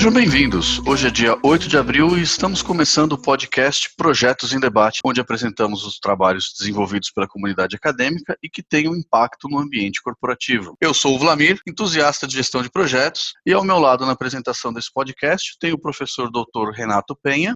Sejam 0.00 0.14
bem-vindos. 0.14 0.78
Hoje 0.86 1.08
é 1.08 1.10
dia 1.10 1.38
8 1.44 1.68
de 1.68 1.76
abril 1.76 2.16
e 2.16 2.22
estamos 2.22 2.62
começando 2.62 3.12
o 3.12 3.18
podcast 3.18 3.94
Projetos 3.98 4.54
em 4.54 4.58
Debate, 4.58 5.00
onde 5.04 5.20
apresentamos 5.20 5.84
os 5.84 5.98
trabalhos 5.98 6.54
desenvolvidos 6.58 7.10
pela 7.10 7.28
comunidade 7.28 7.76
acadêmica 7.76 8.34
e 8.42 8.48
que 8.48 8.62
têm 8.62 8.88
um 8.88 8.96
impacto 8.96 9.46
no 9.46 9.58
ambiente 9.58 10.00
corporativo. 10.00 10.74
Eu 10.80 10.94
sou 10.94 11.16
o 11.16 11.18
Vlamir, 11.18 11.60
entusiasta 11.68 12.26
de 12.26 12.34
gestão 12.34 12.62
de 12.62 12.70
projetos, 12.70 13.34
e 13.44 13.52
ao 13.52 13.62
meu 13.62 13.78
lado 13.78 14.06
na 14.06 14.12
apresentação 14.12 14.72
desse 14.72 14.90
podcast 14.90 15.58
tem 15.60 15.74
o 15.74 15.78
professor 15.78 16.30
Dr. 16.30 16.70
Renato 16.72 17.14
Penha. 17.14 17.52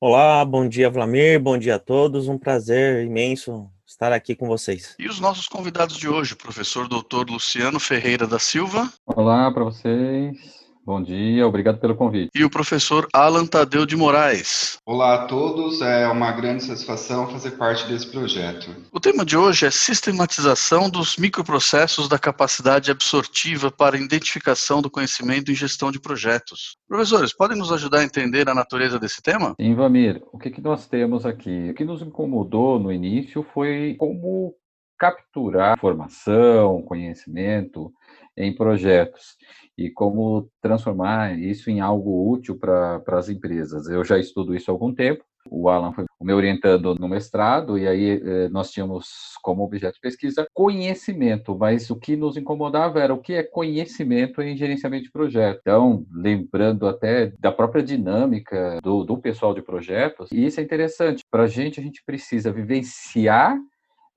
Olá, 0.00 0.42
bom 0.46 0.66
dia, 0.66 0.88
Vlamir, 0.88 1.38
bom 1.38 1.58
dia 1.58 1.74
a 1.74 1.78
todos. 1.78 2.26
Um 2.26 2.38
prazer 2.38 3.04
imenso 3.04 3.70
estar 3.86 4.14
aqui 4.14 4.34
com 4.34 4.46
vocês. 4.46 4.96
E 4.98 5.06
os 5.06 5.20
nossos 5.20 5.46
convidados 5.46 5.98
de 5.98 6.08
hoje, 6.08 6.34
professor 6.34 6.88
Dr. 6.88 7.28
Luciano 7.28 7.78
Ferreira 7.78 8.26
da 8.26 8.38
Silva. 8.38 8.90
Olá 9.04 9.52
para 9.52 9.64
vocês. 9.64 10.59
Bom 10.84 11.02
dia, 11.02 11.46
obrigado 11.46 11.78
pelo 11.78 11.94
convite. 11.94 12.30
E 12.34 12.42
o 12.42 12.48
professor 12.48 13.06
Alan 13.12 13.46
Tadeu 13.46 13.84
de 13.84 13.94
Moraes. 13.94 14.78
Olá 14.86 15.14
a 15.14 15.26
todos, 15.26 15.82
é 15.82 16.08
uma 16.08 16.32
grande 16.32 16.64
satisfação 16.64 17.28
fazer 17.28 17.52
parte 17.52 17.86
desse 17.86 18.10
projeto. 18.10 18.74
O 18.90 18.98
tema 18.98 19.22
de 19.22 19.36
hoje 19.36 19.66
é 19.66 19.70
sistematização 19.70 20.88
dos 20.88 21.18
microprocessos 21.18 22.08
da 22.08 22.18
capacidade 22.18 22.90
absortiva 22.90 23.70
para 23.70 23.98
identificação 23.98 24.80
do 24.80 24.90
conhecimento 24.90 25.52
em 25.52 25.54
gestão 25.54 25.92
de 25.92 26.00
projetos. 26.00 26.78
Professores, 26.88 27.34
podem 27.34 27.58
nos 27.58 27.70
ajudar 27.70 27.98
a 27.98 28.04
entender 28.04 28.48
a 28.48 28.54
natureza 28.54 28.98
desse 28.98 29.20
tema? 29.20 29.54
Sim, 29.60 29.74
Vamir, 29.74 30.22
o 30.32 30.38
que, 30.38 30.50
que 30.50 30.62
nós 30.62 30.86
temos 30.86 31.26
aqui? 31.26 31.70
O 31.70 31.74
que 31.74 31.84
nos 31.84 32.00
incomodou 32.00 32.78
no 32.80 32.90
início 32.90 33.46
foi 33.52 33.96
como 33.98 34.54
capturar 34.98 35.76
informação, 35.76 36.82
conhecimento 36.82 37.92
em 38.36 38.54
projetos 38.54 39.36
e 39.80 39.90
como 39.90 40.46
transformar 40.60 41.38
isso 41.38 41.70
em 41.70 41.80
algo 41.80 42.30
útil 42.30 42.58
para 42.58 43.02
as 43.06 43.30
empresas. 43.30 43.88
Eu 43.88 44.04
já 44.04 44.18
estudo 44.18 44.54
isso 44.54 44.70
há 44.70 44.74
algum 44.74 44.92
tempo. 44.92 45.24
O 45.50 45.70
Alan 45.70 45.92
foi 45.92 46.04
me 46.20 46.34
orientando 46.34 46.94
no 46.96 47.08
mestrado 47.08 47.78
e 47.78 47.88
aí 47.88 48.20
eh, 48.22 48.48
nós 48.50 48.70
tínhamos 48.70 49.06
como 49.42 49.64
objeto 49.64 49.94
de 49.94 50.00
pesquisa 50.00 50.46
conhecimento, 50.52 51.56
mas 51.56 51.88
o 51.88 51.96
que 51.96 52.14
nos 52.14 52.36
incomodava 52.36 53.00
era 53.00 53.14
o 53.14 53.20
que 53.20 53.32
é 53.32 53.42
conhecimento 53.42 54.42
em 54.42 54.54
gerenciamento 54.54 55.04
de 55.04 55.10
projeto. 55.10 55.60
Então, 55.60 56.04
lembrando 56.12 56.86
até 56.86 57.32
da 57.38 57.50
própria 57.50 57.82
dinâmica 57.82 58.78
do, 58.82 59.02
do 59.02 59.16
pessoal 59.16 59.54
de 59.54 59.62
projetos, 59.62 60.30
e 60.30 60.44
isso 60.44 60.60
é 60.60 60.62
interessante. 60.62 61.24
Para 61.30 61.44
a 61.44 61.48
gente, 61.48 61.80
a 61.80 61.82
gente 61.82 62.02
precisa 62.04 62.52
vivenciar 62.52 63.56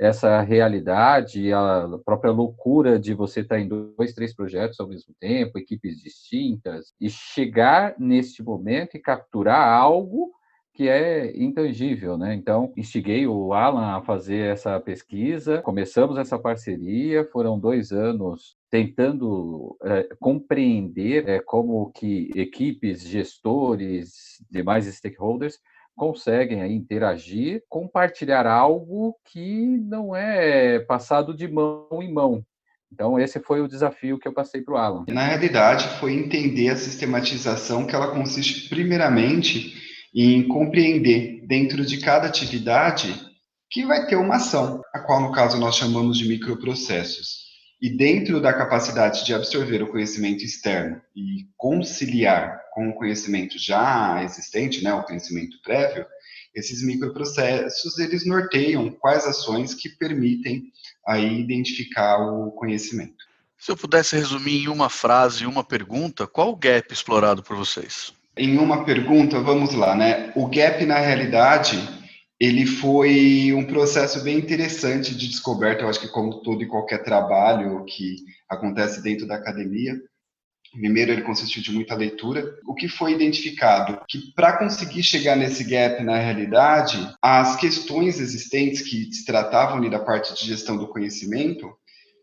essa 0.03 0.41
realidade, 0.41 1.53
a 1.53 1.87
própria 2.03 2.29
loucura 2.29 2.99
de 2.99 3.13
você 3.13 3.39
estar 3.39 3.57
em 3.57 3.69
dois, 3.69 4.13
três 4.13 4.35
projetos 4.35 4.77
ao 4.79 4.87
mesmo 4.87 5.15
tempo, 5.17 5.57
equipes 5.57 6.01
distintas, 6.01 6.93
e 6.99 7.09
chegar 7.09 7.95
neste 7.97 8.43
momento 8.43 8.97
e 8.97 8.99
capturar 8.99 9.65
algo 9.65 10.31
que 10.73 10.89
é 10.89 11.31
intangível, 11.37 12.17
né? 12.17 12.33
Então, 12.33 12.73
instiguei 12.75 13.27
o 13.27 13.53
Alan 13.53 13.95
a 13.95 14.01
fazer 14.01 14.51
essa 14.51 14.77
pesquisa, 14.79 15.61
começamos 15.61 16.17
essa 16.17 16.37
parceria, 16.37 17.29
foram 17.31 17.57
dois 17.57 17.91
anos 17.91 18.57
tentando 18.69 19.77
é, 19.83 20.09
compreender 20.19 21.29
é, 21.29 21.39
como 21.39 21.91
que 21.91 22.29
equipes, 22.35 23.03
gestores, 23.03 24.43
demais 24.49 24.85
stakeholders 24.85 25.59
conseguem 25.95 26.73
interagir, 26.73 27.63
compartilhar 27.69 28.45
algo 28.45 29.15
que 29.25 29.77
não 29.77 30.15
é 30.15 30.79
passado 30.79 31.33
de 31.35 31.47
mão 31.47 31.87
em 32.01 32.11
mão. 32.11 32.43
Então, 32.91 33.19
esse 33.19 33.39
foi 33.39 33.59
o 33.59 33.67
desafio 33.67 34.19
que 34.19 34.27
eu 34.27 34.33
passei 34.33 34.61
para 34.61 34.73
o 34.73 34.77
Alan. 34.77 35.05
Na 35.07 35.25
realidade, 35.25 35.87
foi 35.99 36.13
entender 36.13 36.69
a 36.69 36.75
sistematização, 36.75 37.87
que 37.87 37.95
ela 37.95 38.11
consiste, 38.11 38.69
primeiramente, 38.69 39.73
em 40.13 40.47
compreender 40.47 41.43
dentro 41.47 41.83
de 41.83 41.99
cada 41.99 42.27
atividade 42.27 43.15
que 43.71 43.83
vai 43.83 44.05
ter 44.05 44.15
uma 44.15 44.35
ação, 44.35 44.79
a 44.93 44.99
qual, 44.99 45.19
no 45.21 45.31
caso, 45.31 45.59
nós 45.59 45.75
chamamos 45.75 46.19
de 46.19 46.27
microprocessos. 46.27 47.43
E 47.81 47.89
dentro 47.97 48.39
da 48.39 48.53
capacidade 48.53 49.25
de 49.25 49.33
absorver 49.33 49.81
o 49.81 49.89
conhecimento 49.89 50.43
externo 50.43 51.01
e 51.15 51.47
conciliar 51.57 52.62
com 52.73 52.89
o 52.89 52.93
conhecimento 52.93 53.57
já 53.59 54.23
existente, 54.23 54.83
né, 54.83 54.93
o 54.93 55.03
conhecimento 55.03 55.61
prévio, 55.63 56.05
esses 56.55 56.83
microprocessos 56.83 57.99
eles 57.99 58.25
norteiam 58.25 58.91
quais 58.91 59.25
ações 59.25 59.73
que 59.73 59.89
permitem 59.89 60.63
aí 61.07 61.39
identificar 61.39 62.17
o 62.17 62.51
conhecimento. 62.51 63.23
Se 63.57 63.71
eu 63.71 63.77
pudesse 63.77 64.15
resumir 64.15 64.63
em 64.63 64.67
uma 64.67 64.89
frase, 64.89 65.45
uma 65.45 65.63
pergunta, 65.63 66.27
qual 66.27 66.49
o 66.49 66.55
gap 66.55 66.91
explorado 66.91 67.43
por 67.43 67.55
vocês? 67.55 68.11
Em 68.35 68.57
uma 68.57 68.83
pergunta, 68.83 69.39
vamos 69.39 69.73
lá, 69.73 69.95
né? 69.95 70.33
O 70.35 70.47
gap 70.47 70.83
na 70.85 70.97
realidade 70.97 71.77
ele 72.39 72.65
foi 72.65 73.53
um 73.53 73.65
processo 73.65 74.21
bem 74.23 74.37
interessante 74.37 75.15
de 75.15 75.29
descoberta, 75.29 75.83
eu 75.83 75.89
acho 75.89 75.99
que 75.99 76.09
como 76.09 76.41
todo 76.41 76.61
e 76.61 76.67
qualquer 76.67 77.03
trabalho 77.03 77.85
que 77.85 78.17
acontece 78.49 79.01
dentro 79.01 79.27
da 79.27 79.35
academia. 79.35 79.95
Primeiro, 80.73 81.11
ele 81.11 81.21
consistiu 81.21 81.61
de 81.61 81.71
muita 81.71 81.93
leitura. 81.93 82.57
O 82.65 82.73
que 82.73 82.87
foi 82.87 83.13
identificado? 83.13 84.01
Que 84.07 84.33
para 84.35 84.57
conseguir 84.57 85.03
chegar 85.03 85.35
nesse 85.35 85.63
gap 85.63 86.03
na 86.03 86.17
realidade, 86.17 86.97
as 87.21 87.55
questões 87.55 88.19
existentes 88.19 88.81
que 88.81 89.13
se 89.13 89.23
tratavam 89.23 89.77
ali 89.77 89.89
da 89.89 89.99
parte 89.99 90.33
de 90.33 90.47
gestão 90.47 90.75
do 90.75 90.87
conhecimento, 90.87 91.71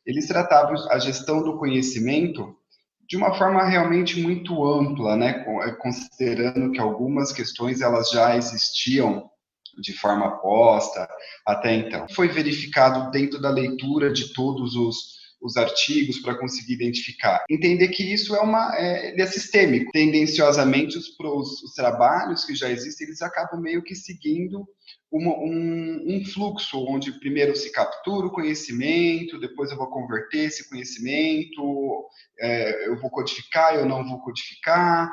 eles 0.04 0.26
tratavam 0.26 0.74
a 0.90 0.98
gestão 0.98 1.42
do 1.42 1.56
conhecimento 1.58 2.56
de 3.08 3.16
uma 3.16 3.34
forma 3.34 3.64
realmente 3.64 4.20
muito 4.20 4.64
ampla, 4.64 5.16
né? 5.16 5.44
considerando 5.80 6.72
que 6.72 6.80
algumas 6.80 7.32
questões 7.32 7.80
elas 7.80 8.10
já 8.10 8.36
existiam 8.36 9.28
de 9.80 9.92
forma 9.92 10.40
posta 10.40 11.08
até 11.46 11.74
então. 11.74 12.06
Foi 12.10 12.28
verificado 12.28 13.10
dentro 13.10 13.40
da 13.40 13.50
leitura 13.50 14.12
de 14.12 14.32
todos 14.32 14.74
os, 14.74 15.19
os 15.40 15.56
artigos 15.56 16.18
para 16.18 16.34
conseguir 16.34 16.74
identificar. 16.74 17.42
Entender 17.48 17.88
que 17.88 18.02
isso 18.02 18.34
é 18.34 18.40
uma 18.40 18.76
é, 18.76 19.20
é 19.20 19.26
sistêmico. 19.26 19.90
Tendenciosamente, 19.92 20.98
os, 20.98 21.08
os, 21.18 21.62
os, 21.62 21.74
trabalhos 21.74 22.44
que 22.44 22.54
já 22.54 22.70
existem, 22.70 23.06
eles 23.06 23.22
acabam 23.22 23.60
meio 23.60 23.82
que 23.82 23.94
seguindo 23.94 24.66
uma, 25.10 25.32
um, 25.38 26.04
um 26.06 26.24
fluxo, 26.24 26.78
onde 26.78 27.18
primeiro 27.18 27.56
se 27.56 27.72
captura 27.72 28.26
o 28.26 28.32
conhecimento, 28.32 29.40
depois 29.40 29.70
eu 29.70 29.76
vou 29.76 29.88
converter 29.88 30.44
esse 30.44 30.68
conhecimento, 30.68 32.06
é, 32.38 32.88
eu 32.88 33.00
vou 33.00 33.10
codificar, 33.10 33.74
eu 33.74 33.86
não 33.86 34.06
vou 34.06 34.20
codificar, 34.20 35.10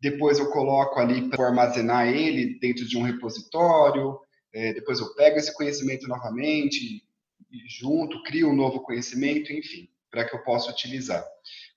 depois 0.00 0.38
eu 0.38 0.50
coloco 0.50 1.00
ali 1.00 1.28
para 1.30 1.46
armazenar 1.46 2.08
ele 2.08 2.58
dentro 2.58 2.86
de 2.86 2.98
um 2.98 3.02
repositório, 3.02 4.18
é, 4.52 4.74
depois 4.74 5.00
eu 5.00 5.14
pego 5.14 5.38
esse 5.38 5.54
conhecimento 5.54 6.06
novamente, 6.06 7.02
junto, 7.66 8.22
crio 8.22 8.50
um 8.50 8.56
novo 8.56 8.80
conhecimento, 8.80 9.52
enfim, 9.52 9.88
para 10.10 10.24
que 10.24 10.34
eu 10.34 10.42
possa 10.42 10.70
utilizar. 10.70 11.24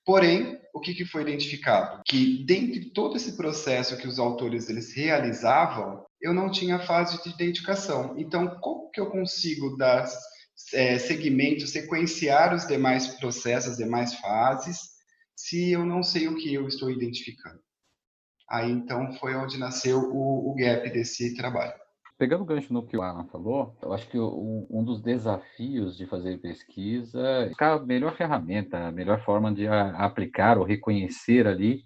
Porém, 0.05 0.59
o 0.73 0.79
que, 0.79 0.93
que 0.93 1.05
foi 1.05 1.21
identificado? 1.21 2.01
Que 2.05 2.43
dentro 2.43 2.79
de 2.79 2.91
todo 2.91 3.15
esse 3.15 3.37
processo 3.37 3.97
que 3.97 4.07
os 4.07 4.17
autores 4.17 4.69
eles 4.69 4.93
realizavam, 4.93 6.03
eu 6.19 6.33
não 6.33 6.51
tinha 6.51 6.79
fase 6.79 7.21
de 7.23 7.29
identificação. 7.29 8.15
Então, 8.17 8.59
como 8.59 8.89
que 8.89 8.99
eu 8.99 9.09
consigo 9.09 9.77
dar 9.77 10.07
é, 10.73 10.97
segmento, 10.97 11.67
sequenciar 11.67 12.53
os 12.53 12.65
demais 12.65 13.07
processos, 13.07 13.71
as 13.71 13.77
demais 13.77 14.15
fases, 14.15 14.79
se 15.35 15.71
eu 15.71 15.85
não 15.85 16.03
sei 16.03 16.27
o 16.27 16.35
que 16.35 16.53
eu 16.53 16.67
estou 16.67 16.89
identificando? 16.89 17.59
Aí 18.49 18.69
então 18.69 19.13
foi 19.13 19.33
onde 19.35 19.57
nasceu 19.57 19.99
o, 19.99 20.51
o 20.51 20.55
gap 20.55 20.89
desse 20.89 21.35
trabalho. 21.35 21.73
Pegando 22.21 22.43
o 22.43 22.45
gancho 22.45 22.71
no 22.71 22.85
que 22.85 22.95
o 22.95 23.01
Alan 23.01 23.25
falou, 23.31 23.75
eu 23.81 23.91
acho 23.93 24.07
que 24.07 24.19
um, 24.19 24.83
dos 24.83 25.01
desafios 25.01 25.97
de 25.97 26.05
fazer 26.05 26.37
pesquisa 26.37 27.19
é 27.19 27.47
buscar 27.47 27.79
a 27.79 27.83
melhor 27.83 28.15
ferramenta, 28.15 28.77
a 28.77 28.91
melhor 28.91 29.23
forma 29.23 29.51
de 29.51 29.67
aplicar 29.67 30.59
ou 30.59 30.63
reconhecer 30.63 31.47
ali 31.47 31.81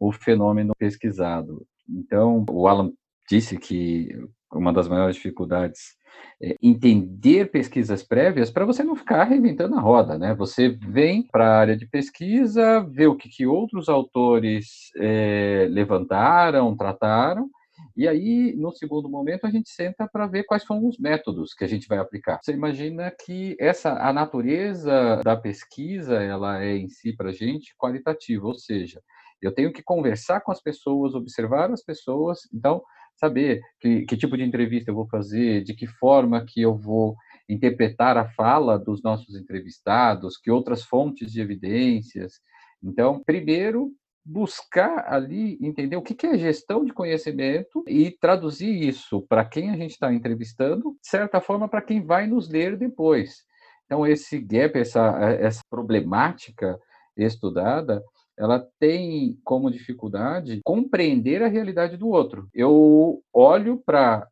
o 0.00 0.10
fenômeno 0.10 0.72
pesquisado. 0.74 1.66
Então, 1.86 2.46
o 2.48 2.66
Alan 2.66 2.92
disse 3.28 3.58
que 3.58 4.08
uma 4.50 4.72
das 4.72 4.88
maiores 4.88 5.16
dificuldades 5.16 5.98
é 6.42 6.56
entender 6.62 7.50
pesquisas 7.50 8.02
prévias 8.02 8.50
para 8.50 8.64
você 8.64 8.82
não 8.82 8.96
ficar 8.96 9.24
reinventando 9.24 9.76
a 9.76 9.80
roda, 9.82 10.16
né? 10.16 10.34
Você 10.34 10.70
vem 10.70 11.26
para 11.30 11.46
a 11.46 11.58
área 11.58 11.76
de 11.76 11.86
pesquisa, 11.86 12.80
vê 12.80 13.06
o 13.06 13.16
que, 13.16 13.28
que 13.28 13.46
outros 13.46 13.90
autores 13.90 14.90
é, 14.96 15.68
levantaram, 15.70 16.74
trataram, 16.74 17.50
e 17.96 18.08
aí, 18.08 18.54
no 18.56 18.72
segundo 18.72 19.08
momento, 19.08 19.46
a 19.46 19.50
gente 19.50 19.70
senta 19.70 20.08
para 20.10 20.26
ver 20.26 20.44
quais 20.44 20.64
são 20.64 20.86
os 20.86 20.98
métodos 20.98 21.54
que 21.54 21.64
a 21.64 21.68
gente 21.68 21.86
vai 21.86 21.98
aplicar. 21.98 22.40
Você 22.42 22.52
imagina 22.52 23.12
que 23.24 23.56
essa 23.58 23.92
a 23.92 24.12
natureza 24.12 25.20
da 25.22 25.36
pesquisa, 25.36 26.22
ela 26.22 26.62
é 26.62 26.76
em 26.76 26.88
si 26.88 27.14
para 27.14 27.30
a 27.30 27.32
gente 27.32 27.74
qualitativa, 27.76 28.46
ou 28.46 28.54
seja, 28.54 29.00
eu 29.40 29.52
tenho 29.52 29.72
que 29.72 29.82
conversar 29.82 30.40
com 30.40 30.50
as 30.50 30.60
pessoas, 30.60 31.14
observar 31.14 31.70
as 31.70 31.84
pessoas, 31.84 32.40
então 32.52 32.82
saber 33.16 33.60
que, 33.78 34.04
que 34.06 34.16
tipo 34.16 34.36
de 34.36 34.42
entrevista 34.42 34.90
eu 34.90 34.94
vou 34.94 35.06
fazer, 35.06 35.62
de 35.62 35.74
que 35.74 35.86
forma 35.86 36.44
que 36.44 36.60
eu 36.60 36.76
vou 36.76 37.14
interpretar 37.48 38.16
a 38.16 38.28
fala 38.30 38.78
dos 38.78 39.02
nossos 39.02 39.36
entrevistados, 39.36 40.36
que 40.36 40.50
outras 40.50 40.82
fontes 40.82 41.30
de 41.30 41.40
evidências. 41.40 42.40
Então, 42.82 43.22
primeiro, 43.24 43.92
buscar 44.24 45.12
ali 45.12 45.58
entender 45.60 45.96
o 45.96 46.02
que 46.02 46.26
é 46.26 46.38
gestão 46.38 46.84
de 46.84 46.92
conhecimento 46.92 47.84
e 47.86 48.10
traduzir 48.10 48.72
isso 48.72 49.20
para 49.22 49.44
quem 49.44 49.70
a 49.70 49.76
gente 49.76 49.92
está 49.92 50.12
entrevistando, 50.12 50.96
de 51.02 51.08
certa 51.08 51.40
forma, 51.40 51.68
para 51.68 51.82
quem 51.82 52.02
vai 52.02 52.26
nos 52.26 52.48
ler 52.48 52.76
depois. 52.76 53.44
Então, 53.84 54.06
esse 54.06 54.38
gap, 54.40 54.78
essa, 54.78 55.18
essa 55.40 55.60
problemática 55.68 56.78
estudada, 57.16 58.02
ela 58.36 58.66
tem 58.80 59.38
como 59.44 59.70
dificuldade 59.70 60.60
compreender 60.64 61.42
a 61.42 61.48
realidade 61.48 61.96
do 61.96 62.08
outro. 62.08 62.48
Eu 62.52 63.22
olho 63.32 63.82
para 63.84 64.26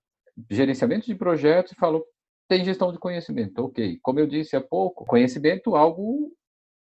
gerenciamento 0.50 1.06
de 1.06 1.14
projetos 1.14 1.72
e 1.72 1.76
falo, 1.76 2.04
tem 2.48 2.64
gestão 2.64 2.92
de 2.92 2.98
conhecimento, 2.98 3.58
ok. 3.64 3.98
Como 4.02 4.18
eu 4.18 4.26
disse 4.26 4.56
há 4.56 4.60
pouco, 4.60 5.04
conhecimento 5.04 5.76
algo 5.76 6.32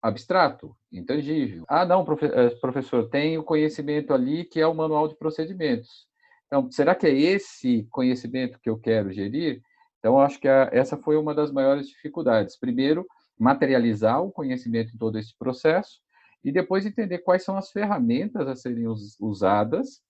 abstrato, 0.06 0.75
intangível. 0.92 1.66
Ah, 1.68 1.84
não, 1.84 2.06
eh, 2.22 2.50
professor, 2.62 3.10
tem 3.10 3.40
o 3.40 3.44
conhecimento 3.44 4.13
ali 4.13 4.46
que 4.46 4.60
é 4.60 4.68
o 4.68 4.75
manual 4.75 5.07
de 5.07 5.16
procedimentos. 5.16 6.06
Então, 6.46 6.69
será 6.72 6.94
que 6.94 7.07
é 7.07 7.13
esse 7.13 7.88
conhecimento 7.90 8.60
que 8.62 8.69
eu 8.69 8.78
quero 8.78 9.12
gerir? 9.12 9.63
Então, 9.98 10.19
acho 10.19 10.40
que 10.40 10.48
a, 10.48 10.69
essa 10.72 10.96
foi 10.96 11.18
uma 11.18 11.34
das 11.34 11.52
maiores 11.52 11.88
dificuldades. 11.88 12.56
Primeiro, 12.56 13.07
materializar 13.38 14.22
o 14.22 14.31
conhecimento 14.31 14.94
em 14.94 14.98
todo 14.98 15.18
esse 15.18 15.36
processo 15.38 16.00
e 16.44 16.51
depois 16.51 16.86
entender 16.86 17.19
quais 17.19 17.44
são 17.44 17.58
as 17.58 17.72
ferramentas 17.72 18.48
a 18.48 18.56
serem 18.56 18.86
usadas 19.19 20.01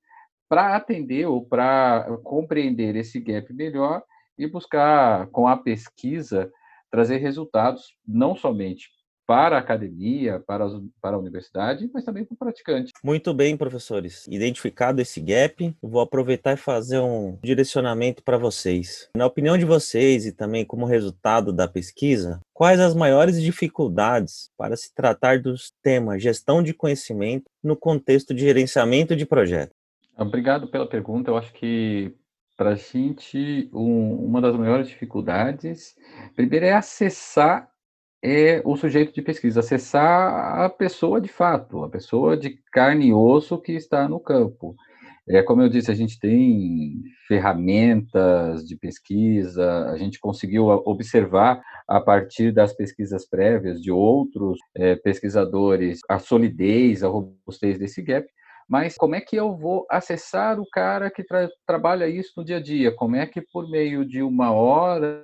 para 0.50 0.75
atender 0.75 1.25
ou 1.25 1.45
para 1.45 2.18
compreender 2.21 2.98
esse 2.98 3.18
gap 3.21 3.51
melhor 3.53 4.03
e 4.38 4.45
buscar, 4.45 5.27
com 5.27 5.48
a 5.48 5.56
pesquisa, 5.56 6.51
trazer 6.91 7.18
resultados 7.18 7.98
não 8.06 8.36
somente 8.36 8.89
para 9.25 9.57
a 9.57 9.60
academia, 9.60 10.39
para, 10.45 10.66
as, 10.66 10.74
para 11.01 11.16
a 11.16 11.19
universidade, 11.19 11.89
mas 11.94 12.04
também 12.04 12.24
para 12.24 12.36
o 12.36 12.38
praticante. 12.38 12.92
Muito 13.04 13.33
bem, 13.33 13.57
professores. 13.57 14.25
Identificado 14.27 15.01
esse 15.01 15.19
gap, 15.19 15.75
vou 15.81 16.01
aproveitar 16.01 16.54
e 16.54 16.57
fazer 16.57 17.00
um 17.00 17.38
direcionamento 17.44 18.24
para 18.24 18.38
vocês. 18.38 19.10
Na 19.16 19.25
opinião 19.25 19.57
de 19.57 19.66
vocês 19.66 20.25
e 20.25 20.31
também 20.31 20.66
como 20.66 20.86
resultado 20.86 21.51
da 21.51 21.68
pesquisa, 21.68 22.39
quais 22.54 22.80
as 22.80 22.94
maiores 22.94 23.42
dificuldades 23.42 24.50
para 24.57 24.75
se 24.75 24.94
tratar 24.94 25.39
dos 25.39 25.72
temas 25.81 26.22
gestão 26.22 26.62
de 26.62 26.74
conhecimento 26.74 27.45
no 27.63 27.75
contexto 27.75 28.33
de 28.33 28.42
gerenciamento 28.42 29.16
de 29.16 29.25
projetos? 29.25 29.75
Obrigado 30.18 30.68
pela 30.68 30.88
pergunta. 30.88 31.31
Eu 31.31 31.38
acho 31.38 31.51
que 31.54 32.16
para 32.56 32.72
a 32.72 32.75
gente, 32.75 33.69
um, 33.74 34.25
uma 34.25 34.39
das 34.39 34.56
maiores 34.56 34.88
dificuldades, 34.88 35.95
primeiro, 36.36 36.66
é 36.66 36.74
acessar 36.74 37.69
é, 38.25 38.62
o 38.66 38.75
sujeito 38.75 39.13
de 39.13 39.22
pesquisa, 39.22 39.60
acessar 39.60 40.60
a 40.60 40.68
pessoa 40.68 41.22
de 41.22 41.30
fato, 41.30 41.83
a 41.83 41.89
pessoa 41.89 42.36
de 42.36 42.60
carne 42.72 43.10
e 43.10 43.13
osso 43.13 43.62
que 43.62 43.74
está 43.74 44.10
no 44.10 44.19
campo. 44.19 44.75
É, 45.30 45.44
como 45.44 45.62
eu 45.62 45.69
disse, 45.69 45.92
a 45.92 45.95
gente 45.95 46.19
tem 46.19 47.04
ferramentas 47.27 48.66
de 48.66 48.75
pesquisa, 48.75 49.92
a 49.92 49.98
gente 49.98 50.19
conseguiu 50.19 50.66
observar 50.66 51.62
a 51.88 52.01
partir 52.01 52.51
das 52.51 52.74
pesquisas 52.74 53.27
prévias 53.30 53.80
de 53.80 53.92
outros 53.92 54.57
é, 54.75 54.95
pesquisadores 54.95 56.00
a 56.10 56.18
solidez, 56.18 57.04
a 57.04 57.07
robustez 57.07 57.77
desse 57.77 58.01
gap, 58.01 58.27
mas 58.68 58.95
como 58.95 59.13
é 59.13 59.22
que 59.22 59.36
eu 59.36 59.56
vou 59.56 59.86
acessar 59.89 60.60
o 60.60 60.68
cara 60.72 61.12
que 61.12 61.24
tra 61.24 61.48
trabalha 61.68 62.07
isso 62.07 62.33
no 62.38 62.44
dia 62.45 62.57
a 62.57 62.62
dia? 62.62 62.92
Como 62.92 63.16
é 63.16 63.27
que 63.27 63.39
por 63.39 63.69
meio 63.69 64.04
de 64.04 64.24
uma 64.24 64.51
hora, 64.51 65.24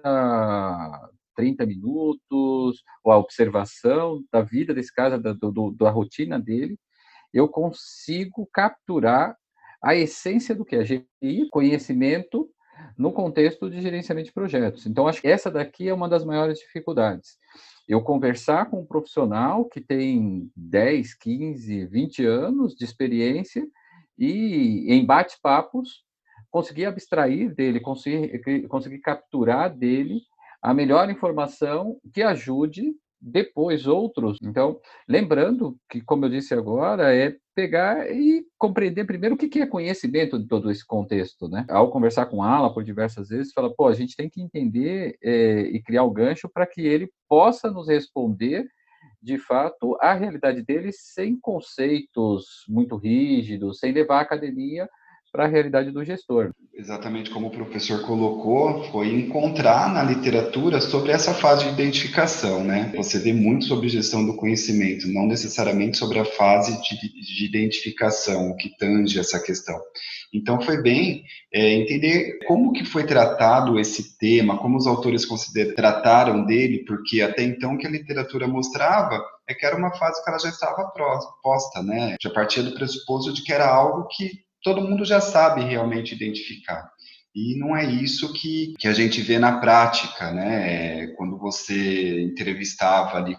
30 1.36 1.66
minutos, 1.66 2.84
ou 3.04 3.12
a 3.12 3.18
observação 3.18 4.24
da 4.32 4.42
vida 4.42 4.74
desse 4.74 4.94
cara, 4.94 5.20
da, 5.20 5.34
do, 5.34 5.72
da 5.72 5.90
rotina 5.90 6.40
dele, 6.40 6.78
eu 7.34 7.48
consigo 7.48 8.48
capturar 8.54 9.36
a 9.84 9.96
essência 9.96 10.54
do 10.54 10.66
que 10.66 10.76
é 10.76 10.86
gerir 10.86 11.50
conhecimento 11.50 12.50
no 12.98 13.12
contexto 13.12 13.70
de 13.70 13.82
gerenciamento 13.82 14.28
de 14.28 14.34
projetos. 14.34 14.86
Então, 14.86 15.08
acho 15.08 15.22
que 15.22 15.28
essa 15.28 15.50
daqui 15.50 15.88
é 15.88 15.94
uma 15.94 16.10
das 16.10 16.26
maiores 16.26 16.60
dificuldades 16.60 17.38
eu 17.92 18.02
conversar 18.02 18.70
com 18.70 18.80
um 18.80 18.86
profissional 18.86 19.66
que 19.66 19.82
tem 19.82 20.50
10, 20.56 21.14
15, 21.16 21.86
20 21.88 22.26
anos 22.26 22.74
de 22.74 22.86
experiência 22.86 23.68
e 24.18 24.86
em 24.88 25.06
bate-papos 25.06 26.06
conseguir 26.50 26.86
abstrair 26.86 27.54
dele, 27.54 27.82
conseguir, 27.82 28.68
conseguir 28.70 29.00
capturar 29.00 29.76
dele 29.76 30.22
a 30.62 30.74
melhor 30.74 31.10
informação 31.10 31.98
que 32.14 32.22
ajude 32.22 32.94
depois 33.22 33.86
outros. 33.86 34.38
Então, 34.42 34.80
lembrando 35.08 35.78
que, 35.88 36.02
como 36.02 36.26
eu 36.26 36.30
disse 36.30 36.54
agora, 36.54 37.16
é 37.16 37.36
pegar 37.54 38.10
e 38.12 38.44
compreender 38.58 39.06
primeiro 39.06 39.36
o 39.36 39.38
que 39.38 39.60
é 39.60 39.68
conhecimento 39.68 40.40
de 40.40 40.48
todo 40.48 40.72
esse 40.72 40.86
contexto, 40.86 41.48
né? 41.48 41.66
Ao 41.70 41.92
conversar 41.92 42.26
com 42.26 42.42
Ala 42.42 42.74
por 42.74 42.84
diversas 42.84 43.30
vezes, 43.30 43.54
fala, 43.54 43.74
pô, 43.74 43.88
a 43.88 43.94
gente 43.94 44.16
tem 44.16 44.30
que 44.30 44.42
entender 44.42 45.18
é, 45.22 45.62
e 45.62 45.82
criar 45.84 46.04
o 46.04 46.12
gancho 46.12 46.50
para 46.50 46.66
que 46.66 46.82
ele 46.82 47.12
possa 47.30 47.70
nos 47.70 47.88
responder 47.88 48.68
de 49.22 49.38
fato 49.38 49.96
a 50.02 50.14
realidade 50.14 50.64
dele 50.64 50.92
sem 50.92 51.40
conceitos 51.40 52.66
muito 52.68 52.96
rígidos, 52.96 53.78
sem 53.78 53.92
levar 53.92 54.18
a 54.18 54.22
academia 54.22 54.90
para 55.32 55.46
a 55.46 55.48
realidade 55.48 55.92
do 55.92 56.04
gestor. 56.04 56.52
Exatamente 56.74 57.30
como 57.30 57.48
o 57.48 57.52
professor 57.52 58.02
colocou, 58.06 58.84
foi 58.92 59.14
encontrar 59.14 59.92
na 59.94 60.04
literatura 60.04 60.82
sobre 60.82 61.12
essa 61.12 61.34
fase 61.34 61.66
de 61.66 61.72
identificação, 61.72 62.64
né? 62.64 62.92
Você 62.96 63.20
vê 63.20 63.32
muito 63.32 63.66
sobre 63.66 63.88
gestão 63.88 64.26
do 64.26 64.36
conhecimento, 64.36 65.08
não 65.08 65.28
necessariamente 65.28 65.98
sobre 65.98 66.20
a 66.20 66.26
fase 66.26 66.82
de, 66.82 66.98
de 66.98 67.46
identificação, 67.46 68.50
o 68.50 68.58
que 68.58 68.76
tange 68.78 69.20
essa 69.20 69.40
questão. 69.42 69.80
Então 70.34 70.62
foi 70.62 70.82
bem 70.82 71.24
é, 71.54 71.74
entender 71.76 72.40
como 72.48 72.72
que 72.72 72.86
foi 72.86 73.06
tratado 73.06 73.80
esse 73.80 74.18
tema, 74.18 74.58
como 74.58 74.78
os 74.78 74.88
autores 74.88 75.28
trataram 75.76 76.46
dele, 76.46 76.86
porque 76.86 77.22
até 77.22 77.44
então 77.44 77.74
o 77.74 77.78
que 77.78 77.86
a 77.86 77.92
literatura 77.92 78.48
mostrava 78.48 79.22
é 79.48 79.54
que 79.54 79.66
era 79.66 79.76
uma 79.76 79.92
fase 79.92 80.24
que 80.24 80.30
ela 80.30 80.40
já 80.40 80.50
estava 80.50 80.92
posta, 81.44 81.84
né? 81.84 82.16
Já 82.22 82.30
partia 82.30 82.64
do 82.64 82.74
pressuposto 82.74 83.34
de 83.34 83.44
que 83.44 83.52
era 83.52 83.68
algo 83.68 84.08
que 84.08 84.42
todo 84.64 84.82
mundo 84.82 85.06
já 85.06 85.20
sabe 85.20 85.62
realmente 85.62 86.16
identificar. 86.16 86.92
E 87.34 87.58
não 87.58 87.76
é 87.76 87.86
isso 87.86 88.34
que, 88.34 88.74
que 88.78 88.88
a 88.88 88.94
gente 88.94 89.22
vê 89.22 89.40
na 89.40 89.60
prática, 89.60 90.32
né? 90.32 91.08
Quando 91.16 91.38
você 91.38 92.22
entrevistava 92.24 93.18
ali, 93.18 93.38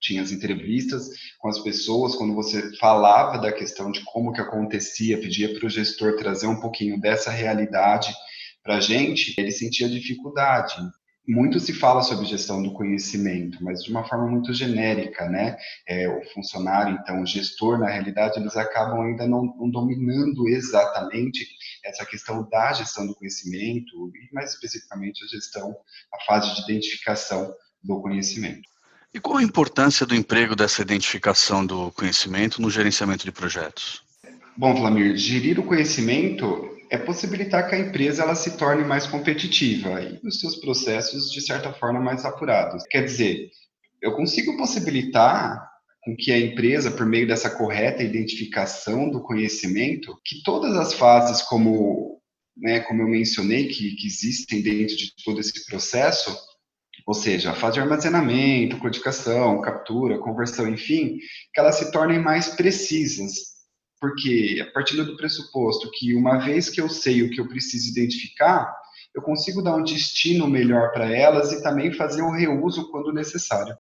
tinha 0.00 0.20
as 0.20 0.30
entrevistas 0.30 1.08
com 1.38 1.48
as 1.48 1.58
pessoas, 1.58 2.14
quando 2.14 2.34
você 2.34 2.76
falava 2.76 3.38
da 3.38 3.50
questão 3.50 3.90
de 3.90 4.02
como 4.04 4.32
que 4.32 4.40
acontecia, 4.40 5.18
pedia 5.18 5.58
para 5.58 5.66
o 5.66 5.70
gestor 5.70 6.16
trazer 6.16 6.46
um 6.46 6.60
pouquinho 6.60 7.00
dessa 7.00 7.30
realidade 7.30 8.12
para 8.62 8.76
a 8.76 8.80
gente, 8.80 9.34
ele 9.38 9.50
sentia 9.50 9.88
dificuldade 9.88 10.74
muito 11.26 11.58
se 11.58 11.72
fala 11.72 12.02
sobre 12.02 12.26
gestão 12.26 12.62
do 12.62 12.72
conhecimento, 12.72 13.62
mas 13.62 13.82
de 13.82 13.90
uma 13.90 14.06
forma 14.06 14.28
muito 14.28 14.52
genérica, 14.52 15.28
né? 15.28 15.56
É, 15.86 16.08
o 16.08 16.22
funcionário, 16.32 16.96
então, 17.00 17.22
o 17.22 17.26
gestor, 17.26 17.78
na 17.78 17.88
realidade, 17.88 18.38
eles 18.38 18.56
acabam 18.56 19.00
ainda 19.02 19.26
não, 19.26 19.44
não, 19.56 19.68
dominando 19.68 20.48
exatamente 20.48 21.46
essa 21.84 22.06
questão 22.06 22.48
da 22.48 22.72
gestão 22.72 23.06
do 23.06 23.14
conhecimento 23.14 24.10
e, 24.14 24.34
mais 24.34 24.52
especificamente, 24.52 25.24
a 25.24 25.28
gestão, 25.28 25.76
a 26.14 26.24
fase 26.24 26.54
de 26.54 26.62
identificação 26.62 27.52
do 27.82 28.00
conhecimento. 28.00 28.68
E 29.12 29.20
qual 29.20 29.38
a 29.38 29.42
importância 29.42 30.04
do 30.04 30.14
emprego 30.14 30.54
dessa 30.54 30.82
identificação 30.82 31.64
do 31.64 31.90
conhecimento 31.92 32.60
no 32.60 32.70
gerenciamento 32.70 33.24
de 33.24 33.32
projetos? 33.32 34.04
Bom, 34.56 34.76
Flamir, 34.76 35.16
gerir 35.16 35.58
o 35.58 35.64
conhecimento 35.64 36.75
é 36.90 36.98
possibilitar 36.98 37.68
que 37.68 37.74
a 37.74 37.78
empresa 37.78 38.22
ela 38.22 38.34
se 38.34 38.56
torne 38.56 38.84
mais 38.84 39.06
competitiva 39.06 40.00
e 40.00 40.20
os 40.26 40.40
seus 40.40 40.56
processos, 40.56 41.30
de 41.30 41.40
certa 41.40 41.72
forma, 41.72 42.00
mais 42.00 42.24
apurados. 42.24 42.84
Quer 42.90 43.04
dizer, 43.04 43.50
eu 44.00 44.12
consigo 44.12 44.56
possibilitar 44.56 45.68
com 46.02 46.14
que 46.16 46.30
a 46.30 46.38
empresa, 46.38 46.90
por 46.90 47.04
meio 47.04 47.26
dessa 47.26 47.50
correta 47.50 48.02
identificação 48.02 49.10
do 49.10 49.20
conhecimento, 49.22 50.16
que 50.24 50.42
todas 50.44 50.76
as 50.76 50.94
fases, 50.94 51.42
como, 51.42 52.20
né, 52.56 52.80
como 52.80 53.02
eu 53.02 53.08
mencionei, 53.08 53.66
que, 53.66 53.96
que 53.96 54.06
existem 54.06 54.62
dentro 54.62 54.96
de 54.96 55.12
todo 55.24 55.40
esse 55.40 55.66
processo, 55.66 56.36
ou 57.04 57.14
seja, 57.14 57.50
a 57.50 57.54
fase 57.54 57.74
de 57.74 57.80
armazenamento, 57.80 58.78
codificação, 58.78 59.60
captura, 59.60 60.18
conversão, 60.18 60.68
enfim, 60.68 61.18
que 61.52 61.60
elas 61.60 61.74
se 61.76 61.90
tornem 61.90 62.20
mais 62.20 62.48
precisas, 62.50 63.55
porque 64.00 64.64
a 64.66 64.72
partir 64.72 64.96
do 64.96 65.16
pressuposto 65.16 65.90
que 65.92 66.14
uma 66.14 66.38
vez 66.38 66.68
que 66.68 66.80
eu 66.80 66.88
sei 66.88 67.22
o 67.22 67.30
que 67.30 67.40
eu 67.40 67.48
preciso 67.48 67.90
identificar, 67.90 68.74
eu 69.14 69.22
consigo 69.22 69.62
dar 69.62 69.76
um 69.76 69.82
destino 69.82 70.46
melhor 70.46 70.92
para 70.92 71.10
elas 71.10 71.52
e 71.52 71.62
também 71.62 71.92
fazer 71.92 72.22
o 72.22 72.30
reuso 72.30 72.90
quando 72.90 73.12
necessário. 73.12 73.76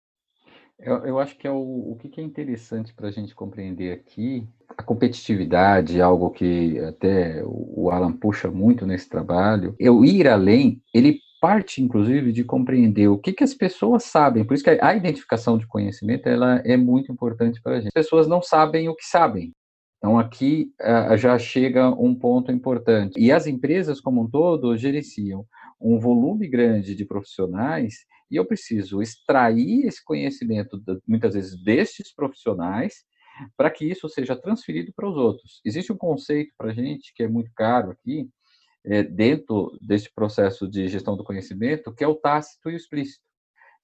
Eu, 0.77 1.05
eu 1.05 1.19
acho 1.19 1.37
que 1.37 1.47
é 1.47 1.51
o, 1.51 1.91
o 1.91 1.97
que 1.97 2.19
é 2.19 2.23
interessante 2.23 2.93
para 2.93 3.07
a 3.07 3.11
gente 3.11 3.33
compreender 3.33 3.93
aqui, 3.93 4.45
a 4.77 4.83
competitividade, 4.83 6.01
algo 6.01 6.29
que 6.31 6.77
até 6.79 7.41
o 7.45 7.89
Alan 7.89 8.11
puxa 8.11 8.51
muito 8.51 8.85
nesse 8.85 9.07
trabalho, 9.07 9.73
eu 9.79 10.03
ir 10.03 10.27
além, 10.27 10.81
ele 10.93 11.19
parte, 11.39 11.81
inclusive, 11.81 12.31
de 12.31 12.43
compreender 12.43 13.07
o 13.07 13.17
que, 13.17 13.31
que 13.31 13.43
as 13.43 13.53
pessoas 13.53 14.03
sabem. 14.03 14.43
Por 14.43 14.55
isso 14.55 14.63
que 14.63 14.69
a 14.69 14.95
identificação 14.95 15.57
de 15.57 15.67
conhecimento 15.67 16.27
ela 16.27 16.61
é 16.65 16.75
muito 16.75 17.11
importante 17.11 17.61
para 17.61 17.73
a 17.73 17.77
gente. 17.77 17.89
As 17.89 17.93
pessoas 17.93 18.27
não 18.27 18.41
sabem 18.41 18.89
o 18.89 18.95
que 18.95 19.05
sabem. 19.05 19.53
Então, 20.05 20.19
aqui 20.19 20.71
uh, 20.79 21.17
já 21.17 21.39
chega 21.39 21.89
um 21.89 22.13
ponto 22.13 22.51
importante. 22.51 23.19
E 23.19 23.31
as 23.31 23.47
empresas, 23.47 23.99
como 23.99 24.21
um 24.21 24.29
todo, 24.29 24.77
gerenciam 24.77 25.43
um 25.81 25.97
volume 25.97 26.47
grande 26.47 26.93
de 26.93 27.03
profissionais 27.03 28.05
e 28.29 28.35
eu 28.35 28.45
preciso 28.45 29.01
extrair 29.01 29.83
esse 29.87 30.05
conhecimento, 30.05 30.79
muitas 31.07 31.33
vezes, 31.33 31.59
destes 31.63 32.13
profissionais 32.13 33.03
para 33.57 33.71
que 33.71 33.83
isso 33.83 34.07
seja 34.07 34.35
transferido 34.35 34.93
para 34.95 35.09
os 35.09 35.17
outros. 35.17 35.59
Existe 35.65 35.91
um 35.91 35.97
conceito 35.97 36.53
para 36.55 36.69
a 36.69 36.73
gente 36.73 37.11
que 37.15 37.23
é 37.23 37.27
muito 37.27 37.49
caro 37.55 37.89
aqui, 37.89 38.29
é, 38.85 39.01
dentro 39.01 39.75
deste 39.81 40.11
processo 40.13 40.69
de 40.69 40.87
gestão 40.87 41.17
do 41.17 41.23
conhecimento, 41.23 41.91
que 41.91 42.03
é 42.03 42.07
o 42.07 42.13
tácito 42.13 42.69
e 42.69 42.75
o 42.75 42.77
explícito. 42.77 43.25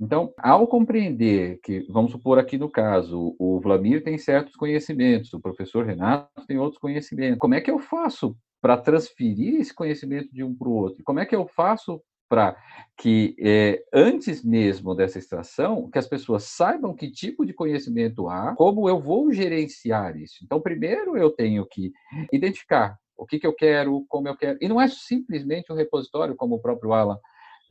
Então, 0.01 0.33
ao 0.39 0.67
compreender 0.67 1.59
que, 1.61 1.85
vamos 1.87 2.11
supor 2.11 2.39
aqui 2.39 2.57
no 2.57 2.67
caso, 2.67 3.35
o 3.37 3.59
Vlamir 3.59 4.03
tem 4.03 4.17
certos 4.17 4.55
conhecimentos, 4.55 5.31
o 5.31 5.39
professor 5.39 5.85
Renato 5.85 6.47
tem 6.47 6.57
outros 6.57 6.79
conhecimentos, 6.79 7.37
como 7.37 7.53
é 7.53 7.61
que 7.61 7.69
eu 7.69 7.77
faço 7.77 8.35
para 8.59 8.77
transferir 8.77 9.61
esse 9.61 9.73
conhecimento 9.73 10.33
de 10.33 10.43
um 10.43 10.55
para 10.55 10.67
o 10.67 10.73
outro? 10.73 11.03
Como 11.03 11.19
é 11.19 11.25
que 11.25 11.35
eu 11.35 11.47
faço 11.47 12.01
para 12.27 12.55
que, 12.97 13.35
é, 13.39 13.83
antes 13.93 14.41
mesmo 14.43 14.95
dessa 14.95 15.19
extração, 15.19 15.89
que 15.91 15.99
as 15.99 16.07
pessoas 16.07 16.45
saibam 16.45 16.95
que 16.95 17.11
tipo 17.11 17.45
de 17.45 17.53
conhecimento 17.53 18.29
há, 18.29 18.55
como 18.55 18.87
eu 18.87 19.01
vou 19.01 19.33
gerenciar 19.33 20.15
isso. 20.15 20.35
Então, 20.41 20.61
primeiro 20.61 21.17
eu 21.17 21.29
tenho 21.29 21.65
que 21.65 21.91
identificar 22.31 22.97
o 23.17 23.25
que, 23.25 23.37
que 23.37 23.45
eu 23.45 23.53
quero, 23.53 24.05
como 24.07 24.29
eu 24.29 24.37
quero. 24.37 24.57
E 24.61 24.67
não 24.69 24.79
é 24.79 24.87
simplesmente 24.87 25.71
um 25.73 25.75
repositório, 25.75 26.33
como 26.33 26.55
o 26.55 26.61
próprio 26.61 26.93
Alan 26.93 27.19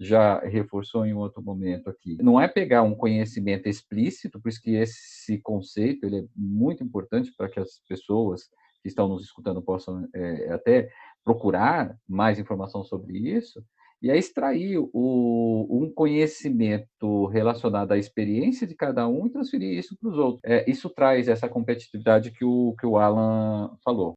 já 0.00 0.40
reforçou 0.40 1.04
em 1.04 1.12
outro 1.12 1.42
momento 1.42 1.90
aqui. 1.90 2.16
Não 2.22 2.40
é 2.40 2.48
pegar 2.48 2.82
um 2.82 2.94
conhecimento 2.94 3.68
explícito, 3.68 4.40
por 4.40 4.48
isso 4.48 4.62
que 4.62 4.74
esse 4.74 5.38
conceito 5.42 6.06
ele 6.06 6.20
é 6.20 6.24
muito 6.34 6.82
importante 6.82 7.30
para 7.36 7.50
que 7.50 7.60
as 7.60 7.82
pessoas 7.86 8.44
que 8.82 8.88
estão 8.88 9.08
nos 9.08 9.22
escutando 9.22 9.60
possam 9.60 10.08
é, 10.14 10.50
até 10.52 10.88
procurar 11.22 11.94
mais 12.08 12.38
informação 12.38 12.82
sobre 12.82 13.18
isso, 13.18 13.62
e 14.00 14.10
aí 14.10 14.18
extrair 14.18 14.78
o, 14.78 15.66
um 15.70 15.92
conhecimento 15.92 17.26
relacionado 17.26 17.92
à 17.92 17.98
experiência 17.98 18.66
de 18.66 18.74
cada 18.74 19.06
um 19.06 19.26
e 19.26 19.30
transferir 19.30 19.78
isso 19.78 19.94
para 19.98 20.08
os 20.08 20.16
outros. 20.16 20.40
É, 20.42 20.68
isso 20.70 20.88
traz 20.88 21.28
essa 21.28 21.46
competitividade 21.46 22.30
que 22.30 22.42
o, 22.42 22.74
que 22.80 22.86
o 22.86 22.96
Alan 22.96 23.76
falou. 23.84 24.14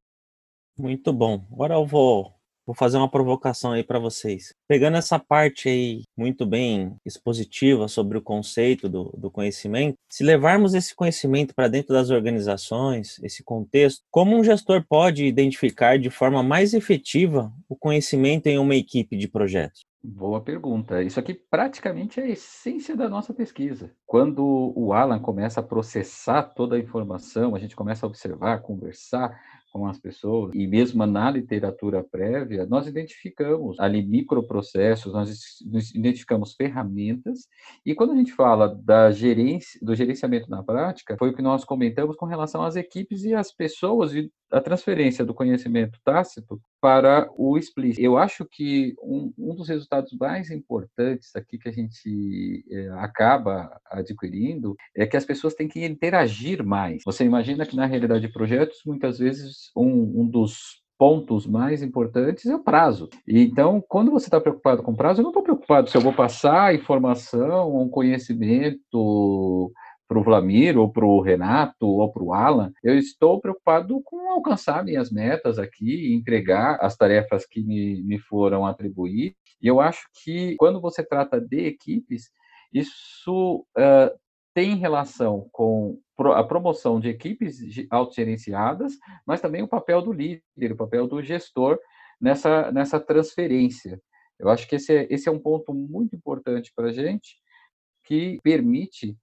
Muito 0.80 1.12
bom. 1.12 1.46
Agora 1.52 1.74
eu 1.74 1.86
vou 1.86 2.34
Vou 2.66 2.74
fazer 2.74 2.98
uma 2.98 3.10
provocação 3.10 3.74
aí 3.74 3.84
para 3.84 4.00
vocês. 4.00 4.54
Pegando 4.68 4.98
essa 4.98 5.20
parte 5.20 5.68
aí 5.68 6.04
muito 6.18 6.46
bem 6.46 6.96
expositiva 7.06 7.90
sobre 7.90 8.18
o 8.18 8.22
conceito 8.22 8.88
do, 8.88 9.14
do 9.18 9.30
conhecimento, 9.30 9.98
se 10.10 10.24
levarmos 10.24 10.74
esse 10.74 10.96
conhecimento 10.96 11.54
para 11.54 11.68
dentro 11.68 11.94
das 11.94 12.10
organizações, 12.10 13.20
esse 13.22 13.44
contexto, 13.44 14.02
como 14.10 14.38
um 14.38 14.44
gestor 14.44 14.86
pode 14.88 15.26
identificar 15.26 16.00
de 16.00 16.10
forma 16.10 16.42
mais 16.42 16.74
efetiva 16.74 17.52
o 17.68 17.76
conhecimento 17.76 18.48
em 18.48 18.58
uma 18.58 18.76
equipe 18.76 19.18
de 19.18 19.28
projetos? 19.28 19.82
Boa 20.06 20.42
pergunta. 20.42 21.02
Isso 21.02 21.18
aqui 21.18 21.34
praticamente 21.34 22.20
é 22.20 22.24
a 22.24 22.30
essência 22.30 22.94
da 22.94 23.08
nossa 23.08 23.34
pesquisa. 23.34 23.90
Quando 24.06 24.74
o 24.76 24.92
Alan 24.92 25.18
começa 25.18 25.62
a 25.62 25.64
processar 25.64 26.44
toda 26.44 26.76
a 26.76 26.80
informação, 26.80 27.56
a 27.56 27.60
gente 27.60 27.74
começa 27.74 28.06
a 28.06 28.10
observar, 28.10 28.62
conversar, 28.62 29.40
com 29.74 29.88
as 29.88 30.00
pessoas, 30.00 30.54
e 30.54 30.68
mesmo 30.68 31.04
na 31.08 31.32
literatura 31.32 32.04
prévia, 32.04 32.66
nós 32.68 32.86
identificamos 32.86 33.80
ali 33.80 34.06
microprocessos, 34.06 35.12
nós 35.12 35.60
identificamos 35.96 36.54
ferramentas, 36.54 37.48
e 37.84 37.96
quando 37.96 38.14
a 38.14 38.16
gente 38.16 38.32
fala 38.32 38.68
da 38.84 39.12
gerência, 39.12 39.80
do 39.82 39.96
gerenciamento 39.96 40.48
na 40.48 40.62
prática, 40.62 41.18
foi 41.18 41.32
o 41.32 41.36
que 41.36 41.42
nós 41.42 41.66
comentamos 41.66 42.16
com 42.16 42.28
relação 42.28 42.64
às 42.64 42.76
equipes 42.76 43.24
e 43.24 43.34
às 43.34 43.52
pessoas 43.52 44.14
e 44.14 44.32
a 44.54 44.62
transferência 44.62 45.26
do 45.26 45.34
conhecimento 45.34 46.00
tácito 46.04 46.62
para 46.80 47.30
o 47.36 47.58
explícito. 47.58 48.02
Eu 48.02 48.18
acho 48.18 48.46
que 48.46 48.94
um, 49.02 49.34
um 49.38 49.56
dos 49.56 49.68
resultados 49.68 50.14
mais 50.14 50.52
importantes 50.52 51.36
aqui 51.36 51.58
que 51.58 51.68
a 51.68 51.72
gente 51.72 52.64
é, 52.70 52.90
acaba 53.00 53.76
adquirindo 53.90 54.76
é 54.96 55.06
que 55.06 55.18
as 55.18 55.26
pessoas 55.26 55.56
têm 55.56 55.68
que 55.68 55.84
interagir 55.84 56.64
mais. 56.64 57.02
Você 57.06 57.26
imagina 57.26 57.66
que 57.66 57.76
na 57.76 57.86
realidade 57.86 58.28
de 58.28 58.34
projetos, 58.34 58.82
muitas 58.86 59.18
vezes 59.18 59.72
um, 59.76 60.22
um 60.22 60.28
dos 60.28 60.84
pontos 60.98 61.48
mais 61.48 61.82
importantes 61.82 62.46
é 62.46 62.56
o 62.56 62.64
prazo. 62.64 63.10
Então, 63.28 63.84
quando 63.90 64.12
você 64.12 64.28
está 64.28 64.40
preocupado 64.40 64.84
com 64.84 64.96
prazo, 64.96 65.20
eu 65.20 65.24
não 65.24 65.32
estou 65.32 65.44
preocupado 65.44 65.90
se 65.90 65.98
eu 65.98 66.02
vou 66.02 66.14
passar 66.14 66.76
informação, 66.76 67.76
um 67.76 67.90
conhecimento 67.90 69.72
para 70.14 70.20
o 70.20 70.24
Vlamir, 70.24 70.78
ou 70.78 70.92
para 70.92 71.06
o 71.06 71.20
Renato, 71.20 71.88
ou 71.88 72.12
para 72.12 72.24
o 72.24 72.34
Alan, 72.34 72.72
eu 72.84 72.96
estou 72.96 73.42
preocupado 73.42 74.00
com 74.04 74.30
alcançar 74.30 74.84
minhas 74.84 75.12
metas 75.12 75.58
aqui, 75.58 76.14
entregar 76.14 76.78
as 76.80 76.96
tarefas 76.96 77.48
que 77.48 77.64
me, 77.64 78.04
me 78.04 78.20
foram 78.20 78.64
atribuir. 78.64 79.36
E 79.60 79.68
eu 79.68 79.82
acho 79.82 80.08
que 80.24 80.56
quando 80.58 80.80
você 80.80 81.04
trata 81.04 81.42
de 81.42 81.66
equipes, 81.66 82.30
isso 82.72 83.66
uh, 83.76 84.16
tem 84.54 84.76
relação 84.76 85.48
com 85.52 86.00
a 86.20 86.44
promoção 86.44 87.00
de 87.00 87.10
equipes 87.10 87.58
autogerenciadas, 87.90 88.94
mas 89.26 89.42
também 89.42 89.64
o 89.64 89.68
papel 89.68 90.00
do 90.00 90.14
líder, 90.14 90.74
o 90.74 90.78
papel 90.78 91.08
do 91.08 91.24
gestor 91.24 91.80
nessa, 92.22 92.72
nessa 92.72 93.00
transferência. 93.00 94.00
Eu 94.38 94.50
acho 94.50 94.68
que 94.68 94.76
esse 94.76 94.96
é, 94.96 95.08
esse 95.10 95.28
é 95.28 95.32
um 95.32 95.40
ponto 95.40 95.74
muito 95.74 96.16
importante 96.16 96.72
para 96.76 96.90
a 96.90 96.92
gente, 96.92 97.42
que 98.04 98.40
permite 98.44 99.18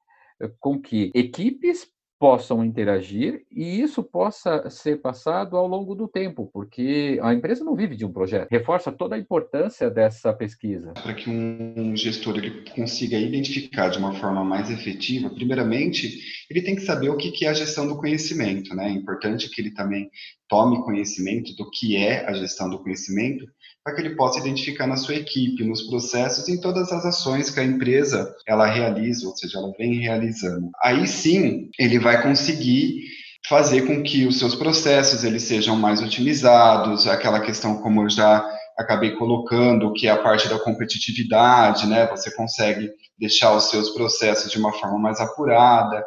com 0.59 0.81
que 0.81 1.11
equipes 1.15 1.87
possam 2.21 2.63
interagir 2.63 3.47
e 3.51 3.81
isso 3.81 4.03
possa 4.03 4.69
ser 4.69 5.01
passado 5.01 5.57
ao 5.57 5.67
longo 5.67 5.95
do 5.95 6.07
tempo, 6.07 6.51
porque 6.53 7.19
a 7.23 7.33
empresa 7.33 7.65
não 7.65 7.75
vive 7.75 7.97
de 7.97 8.05
um 8.05 8.13
projeto. 8.13 8.51
Reforça 8.51 8.93
toda 8.93 9.17
a 9.17 9.19
importância 9.19 9.89
dessa 9.89 10.31
pesquisa. 10.31 10.93
Para 10.93 11.15
que 11.15 11.31
um 11.31 11.97
gestor 11.97 12.37
ele 12.37 12.63
consiga 12.73 13.17
identificar 13.17 13.89
de 13.89 13.97
uma 13.97 14.13
forma 14.13 14.45
mais 14.45 14.71
efetiva, 14.71 15.31
primeiramente, 15.31 16.21
ele 16.51 16.61
tem 16.61 16.77
que 16.77 16.83
saber 16.83 17.09
o 17.09 17.17
que 17.17 17.47
é 17.47 17.49
a 17.49 17.55
gestão 17.55 17.89
do 17.89 17.97
conhecimento, 17.97 18.75
né? 18.75 18.89
É 18.89 18.93
importante 18.93 19.49
que 19.49 19.63
ele 19.63 19.71
também 19.71 20.11
tome 20.51 20.83
conhecimento 20.83 21.55
do 21.55 21.71
que 21.71 21.97
é 21.97 22.27
a 22.27 22.35
gestão 22.35 22.69
do 22.69 22.83
conhecimento 22.83 23.47
para 23.83 23.95
que 23.95 24.03
ele 24.03 24.17
possa 24.17 24.41
identificar 24.41 24.87
na 24.87 24.97
sua 24.97 25.15
equipe, 25.15 25.65
nos 25.65 25.83
processos, 25.83 26.49
em 26.49 26.61
todas 26.61 26.93
as 26.93 27.07
ações 27.07 27.49
que 27.49 27.61
a 27.61 27.65
empresa 27.65 28.35
ela 28.47 28.67
realiza, 28.67 29.27
ou 29.27 29.35
seja, 29.35 29.59
ela 29.59 29.73
vem 29.79 30.01
realizando. 30.01 30.69
Aí 30.83 31.07
sim, 31.07 31.71
ele 31.79 31.99
vai 31.99 32.23
conseguir 32.23 33.01
fazer 33.49 33.87
com 33.87 34.03
que 34.03 34.27
os 34.27 34.39
seus 34.39 34.55
processos 34.55 35.25
eles 35.25 35.45
sejam 35.45 35.77
mais 35.77 36.03
otimizados, 36.03 37.07
aquela 37.07 37.41
questão 37.41 37.81
como 37.81 38.03
eu 38.03 38.11
já 38.11 38.47
acabei 38.77 39.13
colocando, 39.13 39.93
que 39.93 40.07
é 40.07 40.11
a 40.11 40.23
parte 40.23 40.49
da 40.49 40.59
competitividade, 40.59 41.87
né? 41.87 42.07
Você 42.09 42.35
consegue 42.35 42.91
deixar 43.19 43.55
os 43.55 43.71
seus 43.71 43.91
processos 43.91 44.51
de 44.51 44.59
uma 44.59 44.73
forma 44.73 44.99
mais 44.99 45.21
apurada. 45.21 46.05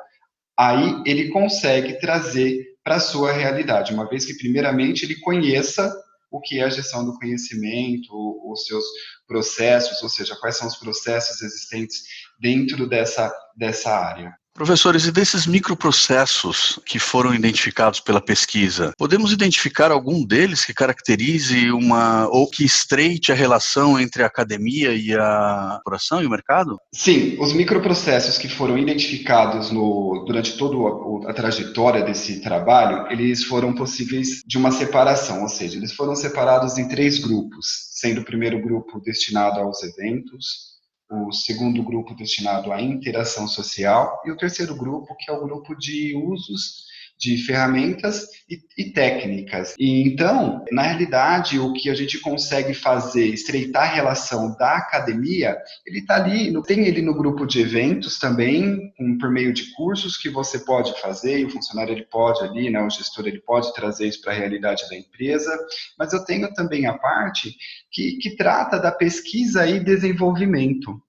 Aí 0.57 1.01
ele 1.05 1.29
consegue 1.29 1.99
trazer 1.99 2.72
para 2.83 2.95
a 2.95 2.99
sua 2.99 3.31
realidade, 3.31 3.93
uma 3.93 4.07
vez 4.07 4.25
que 4.25 4.35
primeiramente 4.35 5.05
ele 5.05 5.19
conheça 5.19 5.93
o 6.29 6.41
que 6.41 6.59
é 6.59 6.63
a 6.63 6.69
gestão 6.69 7.05
do 7.05 7.17
conhecimento, 7.17 8.09
os 8.51 8.65
seus 8.65 8.83
processos, 9.27 10.01
ou 10.01 10.09
seja, 10.09 10.35
quais 10.35 10.57
são 10.57 10.67
os 10.67 10.75
processos 10.75 11.41
existentes 11.41 12.03
dentro 12.39 12.87
dessa, 12.87 13.31
dessa 13.55 13.95
área. 13.95 14.35
Professores, 14.53 15.05
e 15.05 15.11
desses 15.11 15.47
microprocessos 15.47 16.79
que 16.85 16.99
foram 16.99 17.33
identificados 17.33 17.99
pela 17.99 18.21
pesquisa, 18.21 18.93
podemos 18.99 19.31
identificar 19.31 19.91
algum 19.91 20.23
deles 20.23 20.63
que 20.63 20.75
caracterize 20.75 21.71
uma 21.71 22.27
ou 22.27 22.47
que 22.47 22.63
estreite 22.63 23.31
a 23.31 23.35
relação 23.35 23.99
entre 23.99 24.21
a 24.21 24.27
academia 24.27 24.93
e 24.93 25.11
a 25.11 25.79
corporação 25.83 26.21
e 26.21 26.27
o 26.27 26.29
mercado? 26.29 26.77
Sim, 26.93 27.35
os 27.39 27.51
microprocessos 27.51 28.37
que 28.37 28.47
foram 28.47 28.77
identificados 28.77 29.71
no, 29.71 30.23
durante 30.27 30.55
toda 30.55 31.29
a 31.29 31.33
trajetória 31.33 32.03
desse 32.03 32.39
trabalho, 32.41 33.11
eles 33.11 33.43
foram 33.43 33.73
possíveis 33.73 34.41
de 34.45 34.57
uma 34.59 34.71
separação, 34.71 35.41
ou 35.41 35.49
seja, 35.49 35.77
eles 35.77 35.93
foram 35.93 36.15
separados 36.15 36.77
em 36.77 36.87
três 36.87 37.17
grupos, 37.17 37.89
sendo 37.91 38.21
o 38.21 38.25
primeiro 38.25 38.61
grupo 38.61 39.01
destinado 39.01 39.59
aos 39.59 39.81
eventos, 39.81 40.72
o 41.13 41.31
segundo 41.31 41.83
grupo 41.83 42.15
destinado 42.15 42.71
à 42.71 42.81
interação 42.81 43.47
social 43.47 44.19
e 44.25 44.31
o 44.31 44.37
terceiro 44.37 44.75
grupo, 44.75 45.15
que 45.17 45.29
é 45.29 45.33
o 45.33 45.43
grupo 45.43 45.75
de 45.75 46.15
usos 46.15 46.91
de 47.19 47.37
ferramentas 47.37 48.27
e, 48.49 48.59
e, 48.77 48.91
técnicas. 48.91 49.75
E 49.79 50.01
então, 50.01 50.65
na 50.71 50.81
realidade, 50.81 51.59
o 51.59 51.71
que 51.73 51.89
a 51.89 51.95
gente 51.95 52.19
consegue 52.19 52.73
fazer, 52.73 53.27
estreitar 53.27 53.83
a 53.83 53.93
relação 53.93 54.55
da 54.57 54.77
academia, 54.77 55.55
ele 55.85 55.99
está 55.99 56.15
ali, 56.15 56.51
tem 56.63 56.85
ele 56.85 57.01
no 57.01 57.15
grupo 57.15 57.45
de 57.45 57.61
eventos 57.61 58.19
também, 58.19 58.91
um, 58.99 59.17
por 59.17 59.31
meio 59.31 59.53
de 59.53 59.71
cursos 59.73 60.17
que 60.17 60.29
você 60.29 60.59
pode 60.59 60.99
fazer, 60.99 61.39
e 61.39 61.45
o 61.45 61.49
funcionário 61.49 61.93
ele 61.93 62.05
pode 62.05 62.43
ali, 62.43 62.69
né, 62.69 62.81
o 62.81 62.89
gestor 62.89 63.27
ele 63.27 63.39
pode 63.39 63.73
trazer 63.73 64.07
isso 64.07 64.21
para 64.21 64.33
a 64.33 64.35
realidade 64.35 64.83
da 64.89 64.97
empresa, 64.97 65.57
mas 65.97 66.11
eu 66.11 66.25
tenho 66.25 66.51
também 66.53 66.85
a 66.85 66.97
parte 66.97 67.55
que, 67.91 68.17
que 68.17 68.35
trata 68.35 68.79
da 68.79 68.91
pesquisa 68.91 69.65
e 69.65 69.79
desenvolvimento. 69.79 71.01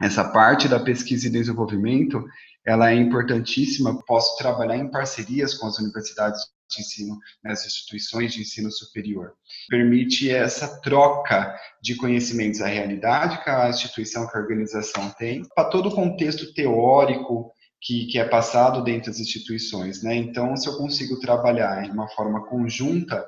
Essa 0.00 0.24
parte 0.24 0.66
da 0.66 0.80
pesquisa 0.80 1.26
e 1.26 1.30
desenvolvimento, 1.30 2.24
ela 2.64 2.90
é 2.90 2.94
importantíssima. 2.94 4.02
Posso 4.06 4.36
trabalhar 4.38 4.76
em 4.76 4.90
parcerias 4.90 5.54
com 5.54 5.66
as 5.66 5.78
universidades 5.78 6.40
de 6.70 6.80
ensino, 6.80 7.18
nas 7.42 7.66
instituições 7.66 8.32
de 8.32 8.40
ensino 8.40 8.70
superior. 8.70 9.34
Permite 9.68 10.30
essa 10.30 10.80
troca 10.80 11.54
de 11.82 11.96
conhecimentos, 11.96 12.60
a 12.60 12.66
realidade 12.66 13.42
que 13.42 13.50
a 13.50 13.68
instituição, 13.68 14.26
que 14.26 14.36
a 14.36 14.40
organização 14.40 15.10
tem, 15.18 15.42
para 15.54 15.68
todo 15.68 15.88
o 15.88 15.94
contexto 15.94 16.54
teórico 16.54 17.52
que, 17.80 18.06
que 18.06 18.18
é 18.18 18.24
passado 18.24 18.84
dentro 18.84 19.10
das 19.10 19.20
instituições. 19.20 20.02
Né? 20.02 20.14
Então, 20.16 20.56
se 20.56 20.68
eu 20.68 20.76
consigo 20.76 21.18
trabalhar 21.18 21.84
em 21.84 21.90
uma 21.90 22.08
forma 22.08 22.46
conjunta, 22.46 23.24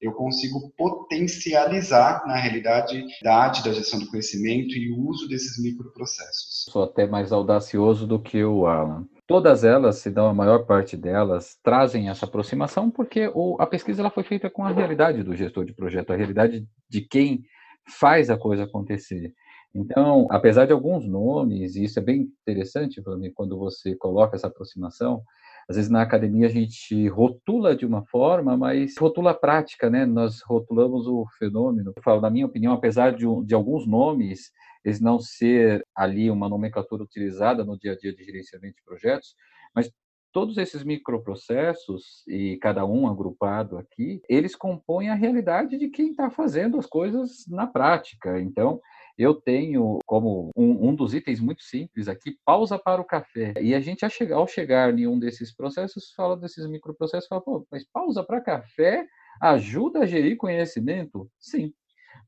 eu 0.00 0.12
consigo 0.12 0.72
potencializar, 0.76 2.24
na 2.26 2.36
realidade, 2.36 3.04
a 3.24 3.48
da 3.48 3.72
gestão 3.72 3.98
do 3.98 4.06
conhecimento 4.08 4.74
e 4.76 4.92
o 4.92 5.08
uso 5.08 5.28
desses 5.28 5.60
microprocessos. 5.62 6.66
Sou 6.70 6.84
até 6.84 7.06
mais 7.06 7.32
audacioso 7.32 8.06
do 8.06 8.20
que 8.20 8.44
o 8.44 8.66
Alan. 8.66 9.06
Todas 9.26 9.64
elas, 9.64 9.96
se 9.96 10.10
não 10.10 10.28
a 10.28 10.34
maior 10.34 10.66
parte 10.66 10.96
delas, 10.96 11.58
trazem 11.62 12.08
essa 12.08 12.26
aproximação 12.26 12.90
porque 12.90 13.30
o, 13.34 13.56
a 13.58 13.66
pesquisa 13.66 14.02
ela 14.02 14.10
foi 14.10 14.22
feita 14.22 14.48
com 14.48 14.64
a 14.64 14.70
realidade 14.70 15.24
do 15.24 15.34
gestor 15.34 15.64
de 15.64 15.74
projeto, 15.74 16.12
a 16.12 16.16
realidade 16.16 16.64
de 16.88 17.00
quem 17.00 17.42
faz 17.88 18.30
a 18.30 18.38
coisa 18.38 18.64
acontecer. 18.64 19.32
Então, 19.74 20.26
apesar 20.30 20.66
de 20.66 20.72
alguns 20.72 21.06
nomes, 21.06 21.76
e 21.76 21.84
isso 21.84 21.98
é 21.98 22.02
bem 22.02 22.22
interessante 22.42 23.02
mim 23.18 23.30
quando 23.34 23.58
você 23.58 23.94
coloca 23.94 24.34
essa 24.34 24.46
aproximação, 24.46 25.22
às 25.68 25.76
vezes 25.76 25.90
na 25.90 26.00
academia 26.00 26.46
a 26.46 26.50
gente 26.50 27.08
rotula 27.08 27.74
de 27.76 27.84
uma 27.84 28.04
forma, 28.06 28.56
mas 28.56 28.96
rotula 28.96 29.32
a 29.32 29.34
prática, 29.34 29.90
né? 29.90 30.06
Nós 30.06 30.40
rotulamos 30.42 31.06
o 31.06 31.26
fenômeno. 31.38 31.92
Eu 31.96 32.02
falo, 32.02 32.20
na 32.20 32.30
minha 32.30 32.46
opinião, 32.46 32.72
apesar 32.72 33.12
de, 33.12 33.26
de 33.44 33.54
alguns 33.54 33.86
nomes, 33.86 34.52
eles 34.84 35.00
não 35.00 35.18
ser 35.18 35.84
ali 35.94 36.30
uma 36.30 36.48
nomenclatura 36.48 37.02
utilizada 37.02 37.64
no 37.64 37.76
dia 37.76 37.92
a 37.92 37.96
dia 37.96 38.14
de 38.14 38.22
gerenciamento 38.22 38.76
de 38.76 38.84
projetos, 38.84 39.34
mas 39.74 39.90
todos 40.32 40.58
esses 40.58 40.84
microprocessos, 40.84 42.22
e 42.28 42.58
cada 42.58 42.84
um 42.84 43.08
agrupado 43.08 43.78
aqui, 43.78 44.20
eles 44.28 44.54
compõem 44.54 45.08
a 45.08 45.14
realidade 45.14 45.78
de 45.78 45.88
quem 45.88 46.10
está 46.10 46.30
fazendo 46.30 46.78
as 46.78 46.86
coisas 46.86 47.46
na 47.48 47.66
prática. 47.66 48.38
Então, 48.40 48.78
eu 49.18 49.34
tenho 49.34 49.98
como 50.04 50.50
um, 50.56 50.88
um, 50.88 50.94
dos 50.94 51.14
itens 51.14 51.40
muito 51.40 51.62
simples 51.62 52.08
aqui, 52.08 52.36
pausa 52.44 52.78
para 52.78 53.00
o 53.00 53.04
café. 53.04 53.54
E 53.60 53.74
a 53.74 53.80
gente, 53.80 54.04
ao 54.32 54.46
chegar, 54.46 54.96
em 54.98 55.06
um 55.06 55.18
desses 55.18 55.54
processos, 55.54 56.12
fala 56.14 56.36
desses 56.36 56.66
microprocessos, 56.66 57.28
fala, 57.28 57.40
pô, 57.40 57.66
mas 57.70 57.84
pausa 57.90 58.22
para 58.22 58.40
café 58.40 59.06
ajuda 59.40 60.00
a 60.00 60.06
gerir 60.06 60.36
conhecimento? 60.36 61.30
Sim. 61.38 61.72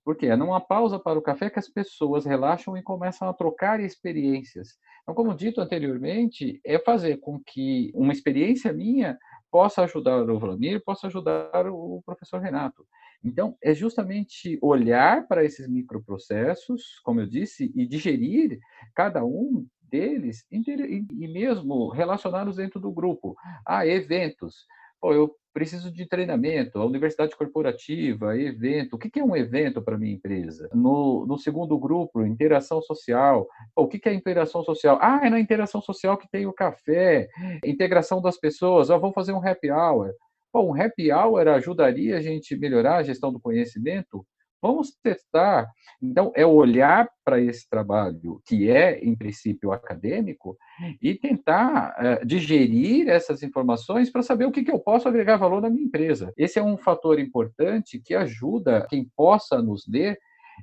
Porque 0.05 0.27
é 0.27 0.37
numa 0.37 0.61
pausa 0.61 0.99
para 0.99 1.19
o 1.19 1.23
café 1.23 1.51
que 1.51 1.59
as 1.59 1.69
pessoas 1.69 2.25
relaxam 2.25 2.77
e 2.77 2.83
começam 2.83 3.29
a 3.29 3.35
trocar 3.35 3.81
experiências. 3.81 4.69
Então, 5.03 5.15
como 5.15 5.35
dito 5.35 5.61
anteriormente, 5.61 6.61
é 6.65 6.79
fazer 6.79 7.19
com 7.19 7.41
que 7.41 7.91
uma 7.95 8.13
experiência 8.13 8.73
minha 8.73 9.19
possa 9.51 9.83
ajudar 9.83 10.29
o 10.29 10.39
Vladimir, 10.39 10.83
possa 10.85 11.07
ajudar 11.07 11.67
o 11.67 12.03
professor 12.05 12.41
Renato. 12.41 12.87
Então, 13.25 13.57
é 13.63 13.75
justamente 13.75 14.59
olhar 14.63 15.27
para 15.27 15.45
esses 15.45 15.69
microprocessos, 15.69 17.01
como 17.05 17.21
eu 17.21 17.27
disse, 17.27 17.73
e 17.75 17.87
digerir 17.87 18.59
cada 18.95 19.25
um 19.25 19.67
deles 19.91 20.45
e 20.51 21.29
mesmo 21.29 21.89
relacioná-los 21.89 22.57
dentro 22.57 22.79
do 22.79 22.93
grupo. 22.93 23.35
Ah, 23.67 23.87
eventos. 23.87 24.67
Pô, 25.01 25.13
eu 25.13 25.35
preciso 25.53 25.91
de 25.91 26.07
treinamento, 26.07 26.79
a 26.79 26.85
universidade 26.85 27.37
corporativa, 27.37 28.37
evento. 28.37 28.95
O 28.95 28.99
que 28.99 29.19
é 29.19 29.25
um 29.25 29.37
evento 29.37 29.83
para 29.83 29.99
minha 29.99 30.15
empresa? 30.15 30.69
No, 30.73 31.25
no 31.27 31.39
segundo 31.39 31.79
grupo, 31.79 32.25
interação 32.25 32.81
social. 32.83 33.47
Pô, 33.75 33.83
o 33.83 33.89
que 33.89 34.09
é 34.09 34.15
interação 34.15 34.63
social? 34.63 34.99
Ah, 35.01 35.21
é 35.25 35.31
na 35.31 35.41
interação 35.41 35.81
social 35.81 36.17
que 36.17 36.29
tem 36.31 36.47
o 36.47 36.53
café, 36.53 37.29
integração 37.65 38.21
das 38.21 38.39
pessoas. 38.39 38.91
Ah, 38.91 38.99
vamos 38.99 39.15
fazer 39.15 39.33
um 39.33 39.45
happy 39.45 39.71
hour. 39.71 40.13
Pô, 40.59 40.65
um 40.65 40.75
happy 40.75 41.13
hour 41.13 41.47
ajudaria 41.47 42.17
a 42.17 42.21
gente 42.21 42.57
melhorar 42.57 42.97
a 42.97 43.03
gestão 43.05 43.33
do 43.33 43.39
conhecimento? 43.39 44.27
Vamos 44.61 44.91
testar. 45.01 45.71
Então, 46.03 46.33
é 46.35 46.45
olhar 46.45 47.09
para 47.25 47.41
esse 47.41 47.71
trabalho, 47.71 48.43
que 48.45 48.69
é, 48.69 48.99
em 48.99 49.15
princípio, 49.15 49.71
acadêmico, 49.71 50.59
e 51.01 51.15
tentar 51.15 51.95
uh, 51.97 52.27
digerir 52.27 53.09
essas 53.09 53.45
informações 53.45 54.11
para 54.11 54.21
saber 54.21 54.47
o 54.47 54.51
que, 54.51 54.65
que 54.65 54.71
eu 54.73 54.81
posso 54.81 55.07
agregar 55.07 55.37
valor 55.37 55.63
na 55.63 55.71
minha 55.71 55.85
empresa. 55.85 56.33
Esse 56.37 56.59
é 56.59 56.63
um 56.63 56.77
fator 56.77 57.21
importante 57.21 58.03
que 58.05 58.13
ajuda 58.13 58.85
quem 58.91 59.09
possa 59.17 59.63
nos 59.63 59.87
ler 59.87 60.19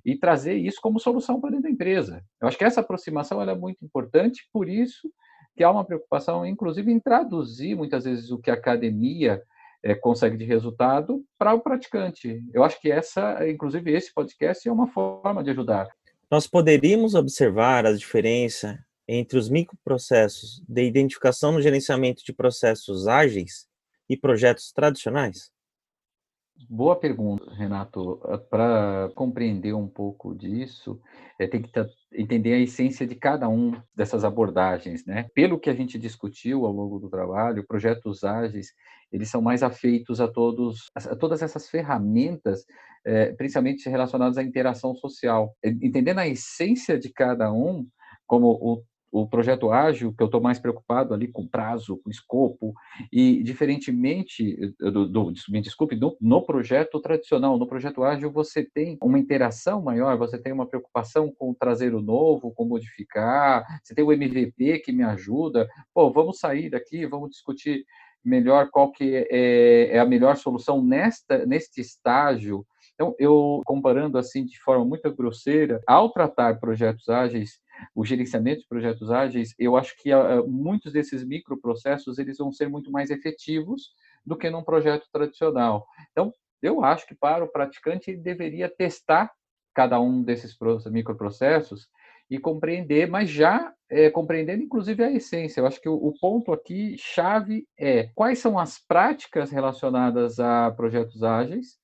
e 0.05 0.17
trazer 0.17 0.55
isso 0.55 0.81
como 0.81 0.99
solução 0.99 1.39
para 1.39 1.51
dentro 1.51 1.63
da 1.63 1.71
empresa. 1.71 2.21
Eu 2.41 2.49
acho 2.49 2.57
que 2.57 2.65
essa 2.65 2.81
aproximação 2.81 3.41
é 3.41 3.55
muito 3.55 3.85
importante, 3.85 4.45
por 4.51 4.67
isso 4.67 5.09
que 5.55 5.63
há 5.63 5.71
uma 5.71 5.85
preocupação, 5.85 6.45
inclusive, 6.45 6.91
em 6.91 6.99
traduzir 6.99 7.77
muitas 7.77 8.03
vezes 8.03 8.29
o 8.29 8.37
que 8.37 8.51
a 8.51 8.55
academia 8.55 9.41
é, 9.85 9.93
consegue 9.93 10.35
de 10.35 10.43
resultado 10.43 11.23
para 11.37 11.53
o 11.53 11.61
praticante. 11.61 12.43
Eu 12.51 12.63
acho 12.63 12.81
que 12.81 12.91
essa, 12.91 13.47
inclusive, 13.47 13.93
esse 13.93 14.11
podcast 14.11 14.67
é 14.67 14.71
uma 14.71 14.87
forma 14.87 15.43
de 15.43 15.51
ajudar. 15.51 15.87
Nós 16.29 16.47
poderíamos 16.47 17.13
observar 17.13 17.85
a 17.85 17.93
diferença 17.93 18.83
entre 19.07 19.37
os 19.37 19.47
microprocessos 19.47 20.63
de 20.67 20.83
identificação 20.83 21.51
no 21.51 21.61
gerenciamento 21.61 22.25
de 22.25 22.33
processos 22.33 23.07
ágeis 23.07 23.67
e 24.09 24.17
projetos 24.17 24.71
tradicionais? 24.71 25.51
Boa 26.69 26.95
pergunta, 26.95 27.53
Renato. 27.53 28.17
Para 28.49 29.09
compreender 29.13 29.73
um 29.73 29.87
pouco 29.87 30.33
disso, 30.33 30.99
é, 31.37 31.45
tem 31.47 31.61
que 31.61 31.69
entender 32.13 32.53
a 32.53 32.59
essência 32.59 33.05
de 33.05 33.13
cada 33.13 33.47
um 33.49 33.73
dessas 33.93 34.23
abordagens, 34.23 35.05
né? 35.05 35.27
Pelo 35.35 35.59
que 35.59 35.69
a 35.69 35.73
gente 35.75 35.99
discutiu 35.99 36.65
ao 36.65 36.71
longo 36.71 36.97
do 36.97 37.09
trabalho, 37.09 37.65
projetos 37.67 38.23
ágeis 38.23 38.73
eles 39.11 39.29
são 39.29 39.41
mais 39.41 39.63
afeitos 39.63 40.19
a 40.21 40.27
todos 40.27 40.89
a 40.95 41.15
todas 41.15 41.41
essas 41.41 41.69
ferramentas, 41.69 42.65
é, 43.05 43.33
principalmente 43.33 43.89
relacionadas 43.89 44.37
à 44.37 44.43
interação 44.43 44.95
social. 44.95 45.53
Entendendo 45.63 46.19
a 46.19 46.27
essência 46.27 46.97
de 46.97 47.11
cada 47.11 47.51
um, 47.51 47.85
como 48.25 48.47
o 48.47 48.81
o 49.15 49.25
projeto 49.25 49.71
ágil, 49.71 50.13
que 50.13 50.21
eu 50.21 50.25
estou 50.25 50.41
mais 50.41 50.59
preocupado 50.59 51.13
ali 51.13 51.29
com 51.29 51.47
prazo, 51.47 52.01
com 52.03 52.09
escopo, 52.09 52.73
e 53.09 53.41
diferentemente, 53.43 54.73
do, 54.77 55.07
do, 55.07 55.33
me 55.47 55.61
desculpe, 55.61 55.95
do, 55.95 56.17
no 56.19 56.41
projeto 56.45 56.99
tradicional, 56.99 57.57
no 57.57 57.65
projeto 57.65 58.03
ágil, 58.03 58.29
você 58.29 58.61
tem 58.61 58.97
uma 59.01 59.17
interação 59.17 59.81
maior, 59.81 60.17
você 60.17 60.37
tem 60.37 60.51
uma 60.51 60.67
preocupação 60.67 61.31
com 61.31 61.53
trazer 61.53 61.95
o 61.95 62.01
novo, 62.01 62.51
com 62.51 62.65
modificar, 62.65 63.65
você 63.81 63.95
tem 63.95 64.03
o 64.03 64.11
MVP 64.11 64.79
que 64.79 64.91
me 64.91 65.03
ajuda, 65.03 65.65
pô, 65.93 66.11
vamos 66.11 66.37
sair 66.37 66.69
daqui, 66.69 67.05
vamos 67.05 67.29
discutir 67.29 67.85
melhor 68.21 68.69
qual 68.69 68.91
que 68.91 69.25
é, 69.29 69.95
é 69.95 69.99
a 69.99 70.05
melhor 70.05 70.35
solução 70.35 70.83
nesta, 70.83 71.45
neste 71.45 71.79
estágio, 71.79 72.65
então, 72.95 73.13
eu 73.19 73.61
comparando 73.65 74.17
assim 74.17 74.45
de 74.45 74.57
forma 74.61 74.85
muito 74.85 75.13
grosseira, 75.13 75.81
ao 75.85 76.09
tratar 76.09 76.59
projetos 76.59 77.09
ágeis, 77.09 77.59
o 77.93 78.05
gerenciamento 78.05 78.61
de 78.61 78.67
projetos 78.67 79.11
ágeis, 79.11 79.53
eu 79.57 79.75
acho 79.75 79.95
que 79.97 80.13
uh, 80.13 80.47
muitos 80.47 80.93
desses 80.93 81.23
microprocessos 81.23 82.17
eles 82.17 82.37
vão 82.37 82.51
ser 82.51 82.69
muito 82.69 82.91
mais 82.91 83.09
efetivos 83.09 83.93
do 84.25 84.37
que 84.37 84.49
num 84.49 84.63
projeto 84.63 85.07
tradicional. 85.11 85.85
Então, 86.11 86.33
eu 86.61 86.83
acho 86.83 87.05
que 87.07 87.15
para 87.15 87.43
o 87.43 87.47
praticante 87.47 88.09
ele 88.09 88.21
deveria 88.21 88.69
testar 88.69 89.31
cada 89.73 89.99
um 89.99 90.23
desses 90.23 90.57
microprocessos 90.89 91.87
e 92.29 92.39
compreender, 92.39 93.07
mas 93.07 93.29
já 93.29 93.73
é, 93.89 94.09
compreendendo 94.09 94.63
inclusive 94.63 95.03
a 95.03 95.11
essência. 95.11 95.59
Eu 95.59 95.67
acho 95.67 95.79
que 95.79 95.89
o, 95.89 95.93
o, 95.93 96.13
ponto 96.19 96.51
aqui 96.51 96.95
chave 96.97 97.67
é 97.77 98.09
quais 98.15 98.39
são 98.39 98.57
as 98.57 98.79
práticas 98.79 99.51
relacionadas 99.51 100.39
a 100.39 100.71
projetos 100.71 101.23
ágeis, 101.23 101.77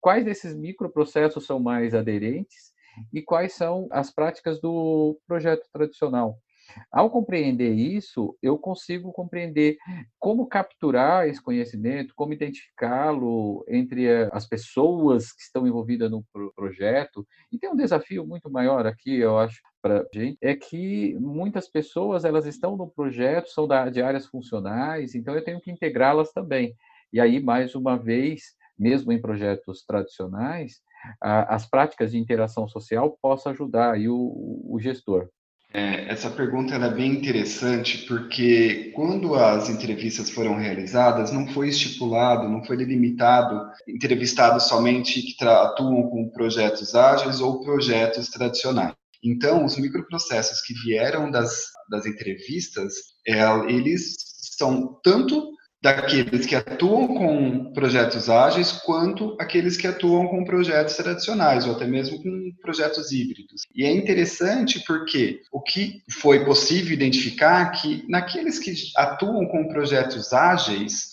quais 0.00 0.24
desses 0.24 0.54
microprocessos 0.54 1.44
são 1.44 1.58
mais 1.58 1.94
aderentes 1.94 2.71
e 3.12 3.22
quais 3.22 3.54
são 3.54 3.88
as 3.90 4.10
práticas 4.10 4.60
do 4.60 5.18
projeto 5.26 5.66
tradicional. 5.72 6.38
Ao 6.90 7.10
compreender 7.10 7.72
isso, 7.72 8.36
eu 8.42 8.56
consigo 8.56 9.12
compreender 9.12 9.76
como 10.18 10.46
capturar 10.46 11.28
esse 11.28 11.42
conhecimento, 11.42 12.14
como 12.14 12.32
identificá-lo 12.32 13.64
entre 13.68 14.08
as 14.32 14.46
pessoas 14.46 15.32
que 15.32 15.42
estão 15.42 15.66
envolvidas 15.66 16.10
no 16.10 16.24
projeto. 16.54 17.26
E 17.50 17.58
tem 17.58 17.70
um 17.70 17.76
desafio 17.76 18.26
muito 18.26 18.50
maior 18.50 18.86
aqui, 18.86 19.16
eu 19.16 19.38
acho, 19.38 19.60
para 19.80 20.06
gente, 20.14 20.38
é 20.40 20.54
que 20.54 21.16
muitas 21.18 21.68
pessoas 21.68 22.24
elas 22.24 22.46
estão 22.46 22.76
no 22.76 22.88
projeto, 22.88 23.48
são 23.48 23.66
de 23.90 24.02
áreas 24.02 24.26
funcionais, 24.26 25.14
então 25.14 25.34
eu 25.34 25.44
tenho 25.44 25.60
que 25.60 25.70
integrá-las 25.70 26.32
também. 26.32 26.74
E 27.12 27.20
aí, 27.20 27.40
mais 27.40 27.74
uma 27.74 27.96
vez, 27.98 28.54
mesmo 28.78 29.12
em 29.12 29.20
projetos 29.20 29.84
tradicionais, 29.84 30.80
as 31.20 31.66
práticas 31.66 32.12
de 32.12 32.18
interação 32.18 32.68
social 32.68 33.16
possam 33.20 33.52
ajudar 33.52 33.92
aí 33.92 34.08
o, 34.08 34.62
o 34.68 34.78
gestor. 34.80 35.28
É, 35.74 36.12
essa 36.12 36.28
pergunta 36.28 36.74
é 36.74 36.90
bem 36.90 37.12
interessante 37.12 38.04
porque 38.06 38.92
quando 38.94 39.34
as 39.34 39.70
entrevistas 39.70 40.28
foram 40.28 40.54
realizadas, 40.54 41.32
não 41.32 41.48
foi 41.48 41.68
estipulado, 41.68 42.46
não 42.46 42.62
foi 42.62 42.76
delimitado 42.76 43.58
entrevistados 43.88 44.64
somente 44.64 45.22
que 45.22 45.44
atuam 45.44 46.10
com 46.10 46.28
projetos 46.28 46.94
ágeis 46.94 47.40
ou 47.40 47.62
projetos 47.62 48.28
tradicionais. 48.28 48.92
Então, 49.24 49.64
os 49.64 49.78
microprocessos 49.78 50.60
que 50.60 50.74
vieram 50.74 51.30
das, 51.30 51.70
das 51.88 52.04
entrevistas, 52.04 52.92
é, 53.26 53.40
eles 53.70 54.16
são 54.58 55.00
tanto 55.02 55.52
daqueles 55.82 56.46
que 56.46 56.54
atuam 56.54 57.08
com 57.08 57.72
projetos 57.72 58.30
ágeis, 58.30 58.70
quanto 58.70 59.36
aqueles 59.40 59.76
que 59.76 59.88
atuam 59.88 60.28
com 60.28 60.44
projetos 60.44 60.94
tradicionais, 60.94 61.66
ou 61.66 61.74
até 61.74 61.86
mesmo 61.86 62.22
com 62.22 62.52
projetos 62.62 63.10
híbridos. 63.10 63.62
E 63.74 63.84
é 63.84 63.90
interessante 63.90 64.78
porque 64.86 65.40
o 65.50 65.60
que 65.60 66.00
foi 66.08 66.44
possível 66.44 66.92
identificar 66.92 67.68
que 67.72 68.04
naqueles 68.08 68.60
que 68.60 68.72
atuam 68.96 69.44
com 69.46 69.68
projetos 69.68 70.32
ágeis, 70.32 71.10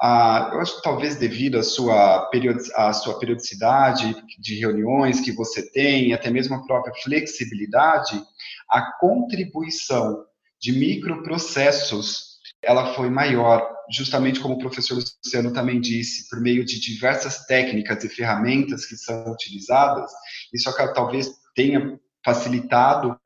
ah, 0.00 0.50
eu 0.52 0.60
acho 0.60 0.76
que 0.76 0.82
talvez 0.82 1.16
devido 1.16 1.58
à 1.58 1.64
sua, 1.64 2.30
à 2.76 2.92
sua 2.92 3.18
periodicidade 3.18 4.14
de 4.38 4.54
reuniões 4.60 5.20
que 5.20 5.32
você 5.32 5.68
tem, 5.72 6.12
até 6.12 6.30
mesmo 6.30 6.54
a 6.54 6.64
própria 6.64 6.94
flexibilidade, 7.02 8.22
a 8.70 8.82
contribuição 9.00 10.24
de 10.60 10.70
microprocessos 10.70 12.32
ela 12.62 12.94
foi 12.94 13.10
maior, 13.10 13.68
justamente 13.92 14.40
como 14.40 14.54
o 14.54 14.58
professor 14.58 15.02
Luciano 15.24 15.52
também 15.52 15.80
disse, 15.80 16.28
por 16.28 16.40
meio 16.40 16.64
de 16.64 16.80
diversas 16.80 17.44
técnicas 17.46 18.02
e 18.04 18.08
ferramentas 18.08 18.86
que 18.86 18.96
são 18.96 19.30
utilizadas, 19.30 20.10
isso 20.52 20.72
talvez 20.94 21.30
tenha 21.54 21.98
facilitado 22.24 23.18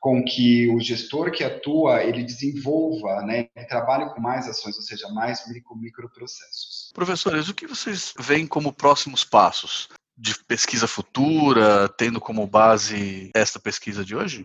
com 0.00 0.24
que 0.24 0.68
o 0.74 0.80
gestor 0.80 1.30
que 1.30 1.44
atua, 1.44 2.02
ele 2.02 2.24
desenvolva, 2.24 3.22
né, 3.22 3.48
trabalhe 3.68 4.12
com 4.12 4.20
mais 4.20 4.48
ações, 4.48 4.76
ou 4.76 4.82
seja, 4.82 5.08
mais 5.10 5.46
micro, 5.48 5.76
microprocessos. 5.76 6.90
Professores, 6.94 7.48
o 7.48 7.54
que 7.54 7.66
vocês 7.66 8.12
veem 8.18 8.46
como 8.46 8.72
próximos 8.72 9.24
passos 9.24 9.88
de 10.16 10.34
pesquisa 10.44 10.86
futura, 10.86 11.88
tendo 11.88 12.20
como 12.20 12.46
base 12.46 13.30
esta 13.34 13.60
pesquisa 13.60 14.04
de 14.04 14.16
hoje? 14.16 14.44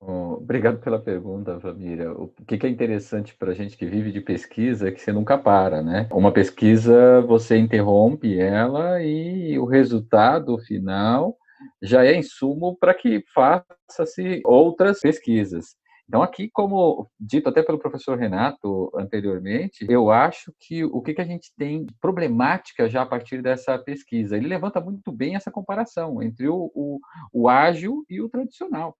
Obrigado 0.00 0.78
pela 0.78 1.00
pergunta, 1.00 1.58
família. 1.58 2.12
O 2.12 2.28
que 2.28 2.66
é 2.66 2.68
interessante 2.68 3.34
para 3.34 3.52
a 3.52 3.54
gente 3.54 3.76
que 3.76 3.86
vive 3.86 4.12
de 4.12 4.20
pesquisa 4.20 4.88
é 4.88 4.92
que 4.92 5.00
você 5.00 5.10
nunca 5.10 5.38
para, 5.38 5.82
né? 5.82 6.06
Uma 6.12 6.32
pesquisa, 6.32 7.22
você 7.22 7.56
interrompe 7.56 8.38
ela 8.38 9.02
e 9.02 9.58
o 9.58 9.64
resultado 9.64 10.58
final 10.58 11.36
já 11.82 12.04
é 12.04 12.14
insumo 12.14 12.76
para 12.78 12.92
que 12.92 13.24
faça-se 13.34 14.42
outras 14.44 15.00
pesquisas. 15.00 15.76
Então, 16.06 16.22
aqui, 16.22 16.50
como 16.52 17.08
dito 17.18 17.48
até 17.48 17.62
pelo 17.62 17.78
professor 17.78 18.18
Renato 18.18 18.92
anteriormente, 18.94 19.86
eu 19.88 20.10
acho 20.10 20.52
que 20.60 20.84
o 20.84 21.00
que, 21.00 21.18
a 21.18 21.24
gente 21.24 21.50
tem 21.56 21.86
problemática 22.00 22.88
já 22.88 23.02
a 23.02 23.06
partir 23.06 23.40
dessa 23.40 23.78
pesquisa? 23.78 24.36
Ele 24.36 24.46
levanta 24.46 24.80
muito 24.80 25.10
bem 25.10 25.34
essa 25.34 25.50
comparação 25.50 26.22
entre 26.22 26.46
o, 26.46 26.70
o, 26.74 27.00
o 27.32 27.48
ágil 27.48 28.04
e 28.10 28.20
o 28.20 28.28
tradicional. 28.28 28.94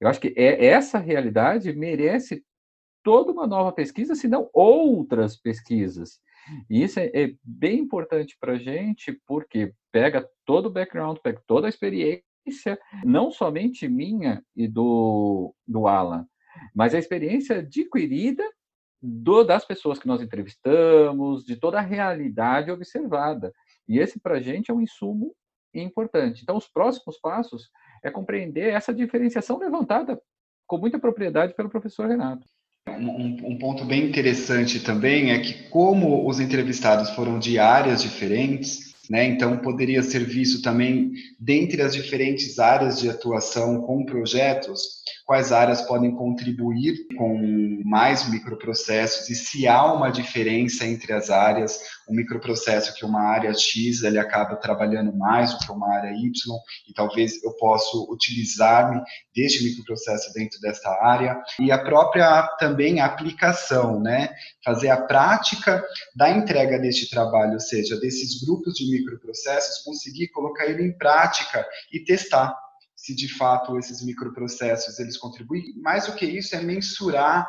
Eu 0.00 0.08
acho 0.08 0.20
que 0.20 0.32
é, 0.36 0.66
essa 0.66 0.98
realidade 0.98 1.72
merece 1.72 2.42
toda 3.02 3.32
uma 3.32 3.46
nova 3.46 3.72
pesquisa, 3.72 4.14
se 4.14 4.28
não 4.28 4.48
outras 4.52 5.36
pesquisas. 5.36 6.20
E 6.68 6.82
isso 6.82 6.98
é, 6.98 7.10
é 7.14 7.34
bem 7.42 7.80
importante 7.80 8.36
para 8.40 8.54
a 8.54 8.58
gente, 8.58 9.12
porque 9.26 9.74
pega 9.92 10.28
todo 10.44 10.66
o 10.66 10.70
background, 10.70 11.18
pega 11.22 11.42
toda 11.46 11.66
a 11.66 11.68
experiência, 11.68 12.24
não 13.04 13.30
somente 13.30 13.88
minha 13.88 14.42
e 14.56 14.66
do, 14.66 15.54
do 15.66 15.86
Alan, 15.86 16.26
mas 16.74 16.94
a 16.94 16.98
experiência 16.98 17.58
adquirida 17.58 18.44
do, 19.00 19.44
das 19.44 19.64
pessoas 19.64 19.98
que 19.98 20.06
nós 20.06 20.20
entrevistamos, 20.20 21.44
de 21.44 21.56
toda 21.56 21.78
a 21.78 21.82
realidade 21.82 22.70
observada. 22.70 23.52
E 23.88 23.98
esse, 23.98 24.20
para 24.20 24.36
a 24.36 24.40
gente, 24.40 24.70
é 24.70 24.74
um 24.74 24.80
insumo 24.80 25.34
importante. 25.74 26.42
Então, 26.42 26.56
os 26.56 26.68
próximos 26.68 27.18
passos 27.18 27.70
é 28.02 28.10
compreender 28.10 28.72
essa 28.72 28.92
diferenciação 28.92 29.58
levantada 29.58 30.20
com 30.66 30.78
muita 30.78 30.98
propriedade 30.98 31.54
pelo 31.54 31.68
professor 31.68 32.08
Renato. 32.08 32.46
Um, 32.88 33.52
um, 33.52 33.58
ponto 33.58 33.84
bem 33.84 34.08
interessante 34.08 34.80
também 34.80 35.32
é 35.32 35.38
que, 35.38 35.68
como 35.68 36.28
os 36.28 36.40
entrevistados 36.40 37.10
foram 37.10 37.38
de 37.38 37.58
áreas 37.58 38.02
diferentes, 38.02 38.90
né, 39.08 39.24
então 39.24 39.58
poderia 39.58 40.02
ser 40.02 40.24
visto 40.24 40.62
também, 40.62 41.12
dentre 41.38 41.82
as 41.82 41.94
diferentes 41.94 42.58
áreas 42.58 43.00
de 43.00 43.10
atuação 43.10 43.82
com 43.82 44.04
projetos, 44.04 45.00
quais 45.26 45.52
áreas 45.52 45.82
podem 45.82 46.12
contribuir 46.12 47.06
com 47.16 47.82
mais 47.84 48.28
microprocessos 48.30 49.28
e 49.28 49.34
se 49.34 49.66
há 49.66 49.92
uma 49.92 50.10
diferença 50.10 50.86
entre 50.86 51.12
as 51.12 51.28
áreas, 51.28 51.78
um 52.10 52.14
microprocesso 52.14 52.94
que 52.94 53.04
uma 53.04 53.22
área 53.22 53.54
X 53.54 54.02
ele 54.02 54.18
acaba 54.18 54.56
trabalhando 54.56 55.16
mais 55.16 55.52
do 55.52 55.58
que 55.58 55.70
uma 55.70 55.94
área 55.94 56.10
Y 56.10 56.30
e 56.88 56.92
talvez 56.92 57.42
eu 57.42 57.52
possa 57.56 57.96
utilizar-me 58.10 59.00
deste 59.34 59.62
microprocesso 59.62 60.32
dentro 60.34 60.60
desta 60.60 60.90
área 61.02 61.40
e 61.60 61.70
a 61.70 61.78
própria 61.78 62.42
também 62.58 63.00
a 63.00 63.06
aplicação, 63.06 64.00
né, 64.00 64.30
fazer 64.64 64.88
a 64.88 65.00
prática 65.00 65.82
da 66.16 66.28
entrega 66.28 66.78
deste 66.78 67.08
trabalho, 67.08 67.54
ou 67.54 67.60
seja, 67.60 67.98
desses 68.00 68.44
grupos 68.44 68.74
de 68.74 68.90
microprocessos, 68.90 69.82
conseguir 69.84 70.28
colocar 70.28 70.66
ele 70.66 70.82
em 70.82 70.96
prática 70.96 71.64
e 71.92 72.00
testar 72.00 72.56
se 72.96 73.14
de 73.14 73.28
fato 73.34 73.78
esses 73.78 74.04
microprocessos 74.04 74.98
eles 74.98 75.16
contribuem. 75.16 75.72
Mais 75.76 76.06
do 76.06 76.14
que 76.14 76.26
isso 76.26 76.54
é 76.54 76.60
mensurar 76.60 77.48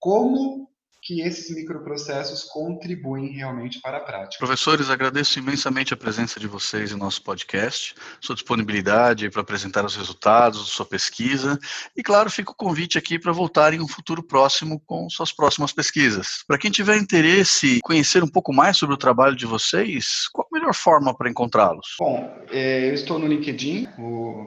como 0.00 0.68
que 1.08 1.22
esses 1.22 1.48
microprocessos 1.56 2.44
contribuem 2.44 3.32
realmente 3.32 3.80
para 3.80 3.96
a 3.96 4.00
prática. 4.00 4.36
Professores, 4.38 4.90
agradeço 4.90 5.38
imensamente 5.38 5.94
a 5.94 5.96
presença 5.96 6.38
de 6.38 6.46
vocês 6.46 6.92
em 6.92 6.96
nosso 6.96 7.22
podcast, 7.22 7.94
sua 8.20 8.34
disponibilidade 8.34 9.30
para 9.30 9.40
apresentar 9.40 9.86
os 9.86 9.96
resultados 9.96 10.66
de 10.66 10.70
sua 10.70 10.84
pesquisa 10.84 11.58
e, 11.96 12.02
claro, 12.02 12.30
fica 12.30 12.50
o 12.50 12.54
convite 12.54 12.98
aqui 12.98 13.18
para 13.18 13.32
voltar 13.32 13.72
em 13.72 13.80
um 13.80 13.88
futuro 13.88 14.22
próximo 14.22 14.82
com 14.84 15.08
suas 15.08 15.32
próximas 15.32 15.72
pesquisas. 15.72 16.44
Para 16.46 16.58
quem 16.58 16.70
tiver 16.70 16.98
interesse 16.98 17.76
em 17.76 17.80
conhecer 17.80 18.22
um 18.22 18.28
pouco 18.28 18.52
mais 18.52 18.76
sobre 18.76 18.94
o 18.94 18.98
trabalho 18.98 19.34
de 19.34 19.46
vocês, 19.46 20.28
qual 20.30 20.46
a 20.52 20.58
melhor 20.58 20.74
forma 20.74 21.16
para 21.16 21.30
encontrá-los? 21.30 21.96
Bom, 21.98 22.30
é, 22.50 22.90
eu 22.90 22.92
estou 22.92 23.18
no 23.18 23.26
LinkedIn, 23.26 23.88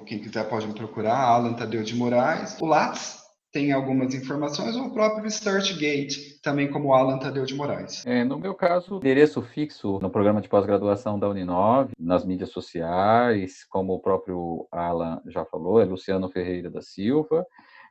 quem 0.05 0.19
quiser 0.19 0.47
pode 0.47 0.67
me 0.67 0.75
procurar, 0.75 1.17
Alan 1.17 1.53
Tadeu 1.53 1.81
de 1.81 1.95
Moraes. 1.95 2.55
O 2.61 2.67
Lattes, 2.67 3.20
tem 3.51 3.71
algumas 3.71 4.13
informações, 4.13 4.75
ou 4.75 4.85
o 4.85 4.93
próprio 4.93 5.23
ResearchGate, 5.23 6.39
também 6.41 6.69
como 6.69 6.93
Alan 6.93 7.19
Tadeu 7.19 7.45
de 7.45 7.53
Moraes. 7.53 8.05
É, 8.05 8.23
no 8.23 8.39
meu 8.39 8.55
caso, 8.55 8.97
endereço 8.97 9.41
fixo 9.41 9.99
no 10.01 10.09
programa 10.09 10.41
de 10.41 10.47
pós-graduação 10.47 11.19
da 11.19 11.29
Uninove, 11.29 11.93
nas 11.99 12.25
mídias 12.25 12.49
sociais, 12.49 13.65
como 13.65 13.93
o 13.93 13.99
próprio 13.99 14.67
Alan 14.71 15.21
já 15.27 15.43
falou, 15.43 15.81
é 15.81 15.85
Luciano 15.85 16.29
Ferreira 16.29 16.69
da 16.69 16.81
Silva, 16.81 17.45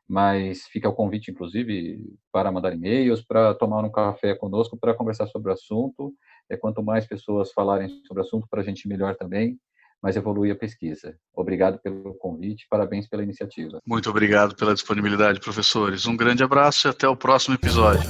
mas 0.09 0.63
fica 0.67 0.89
o 0.89 0.95
convite, 0.95 1.31
inclusive, 1.31 2.03
para 2.33 2.51
mandar 2.51 2.75
e-mails, 2.75 3.23
para 3.23 3.55
tomar 3.55 3.85
um 3.85 3.93
café 3.93 4.35
conosco, 4.35 4.79
para 4.79 4.95
conversar 4.95 5.27
sobre 5.27 5.51
o 5.51 5.55
assunto. 5.55 6.13
É, 6.49 6.57
quanto 6.57 6.83
mais 6.83 7.07
pessoas 7.07 7.53
falarem 7.53 7.89
sobre 8.07 8.23
o 8.23 8.27
assunto, 8.27 8.49
para 8.51 8.61
a 8.61 8.65
gente 8.65 8.89
melhor 8.89 9.15
também 9.15 9.57
mas 10.03 10.17
evolui 10.17 10.51
a 10.51 10.57
pesquisa. 10.57 11.15
Obrigado 11.35 11.79
pelo 11.81 12.15
convite, 12.15 12.67
parabéns 12.69 13.09
pela 13.09 13.23
iniciativa. 13.23 13.81
Muito 13.87 14.11
obrigado 14.11 14.57
pela 14.57 14.75
disponibilidade, 14.75 15.41
professores. 15.41 16.07
Um 16.07 16.17
grande 16.17 16.43
abraço 16.43 16.89
e 16.89 16.91
até 16.91 17.09
o 17.09 17.17
próximo 17.17 17.55
episódio. 17.55 18.09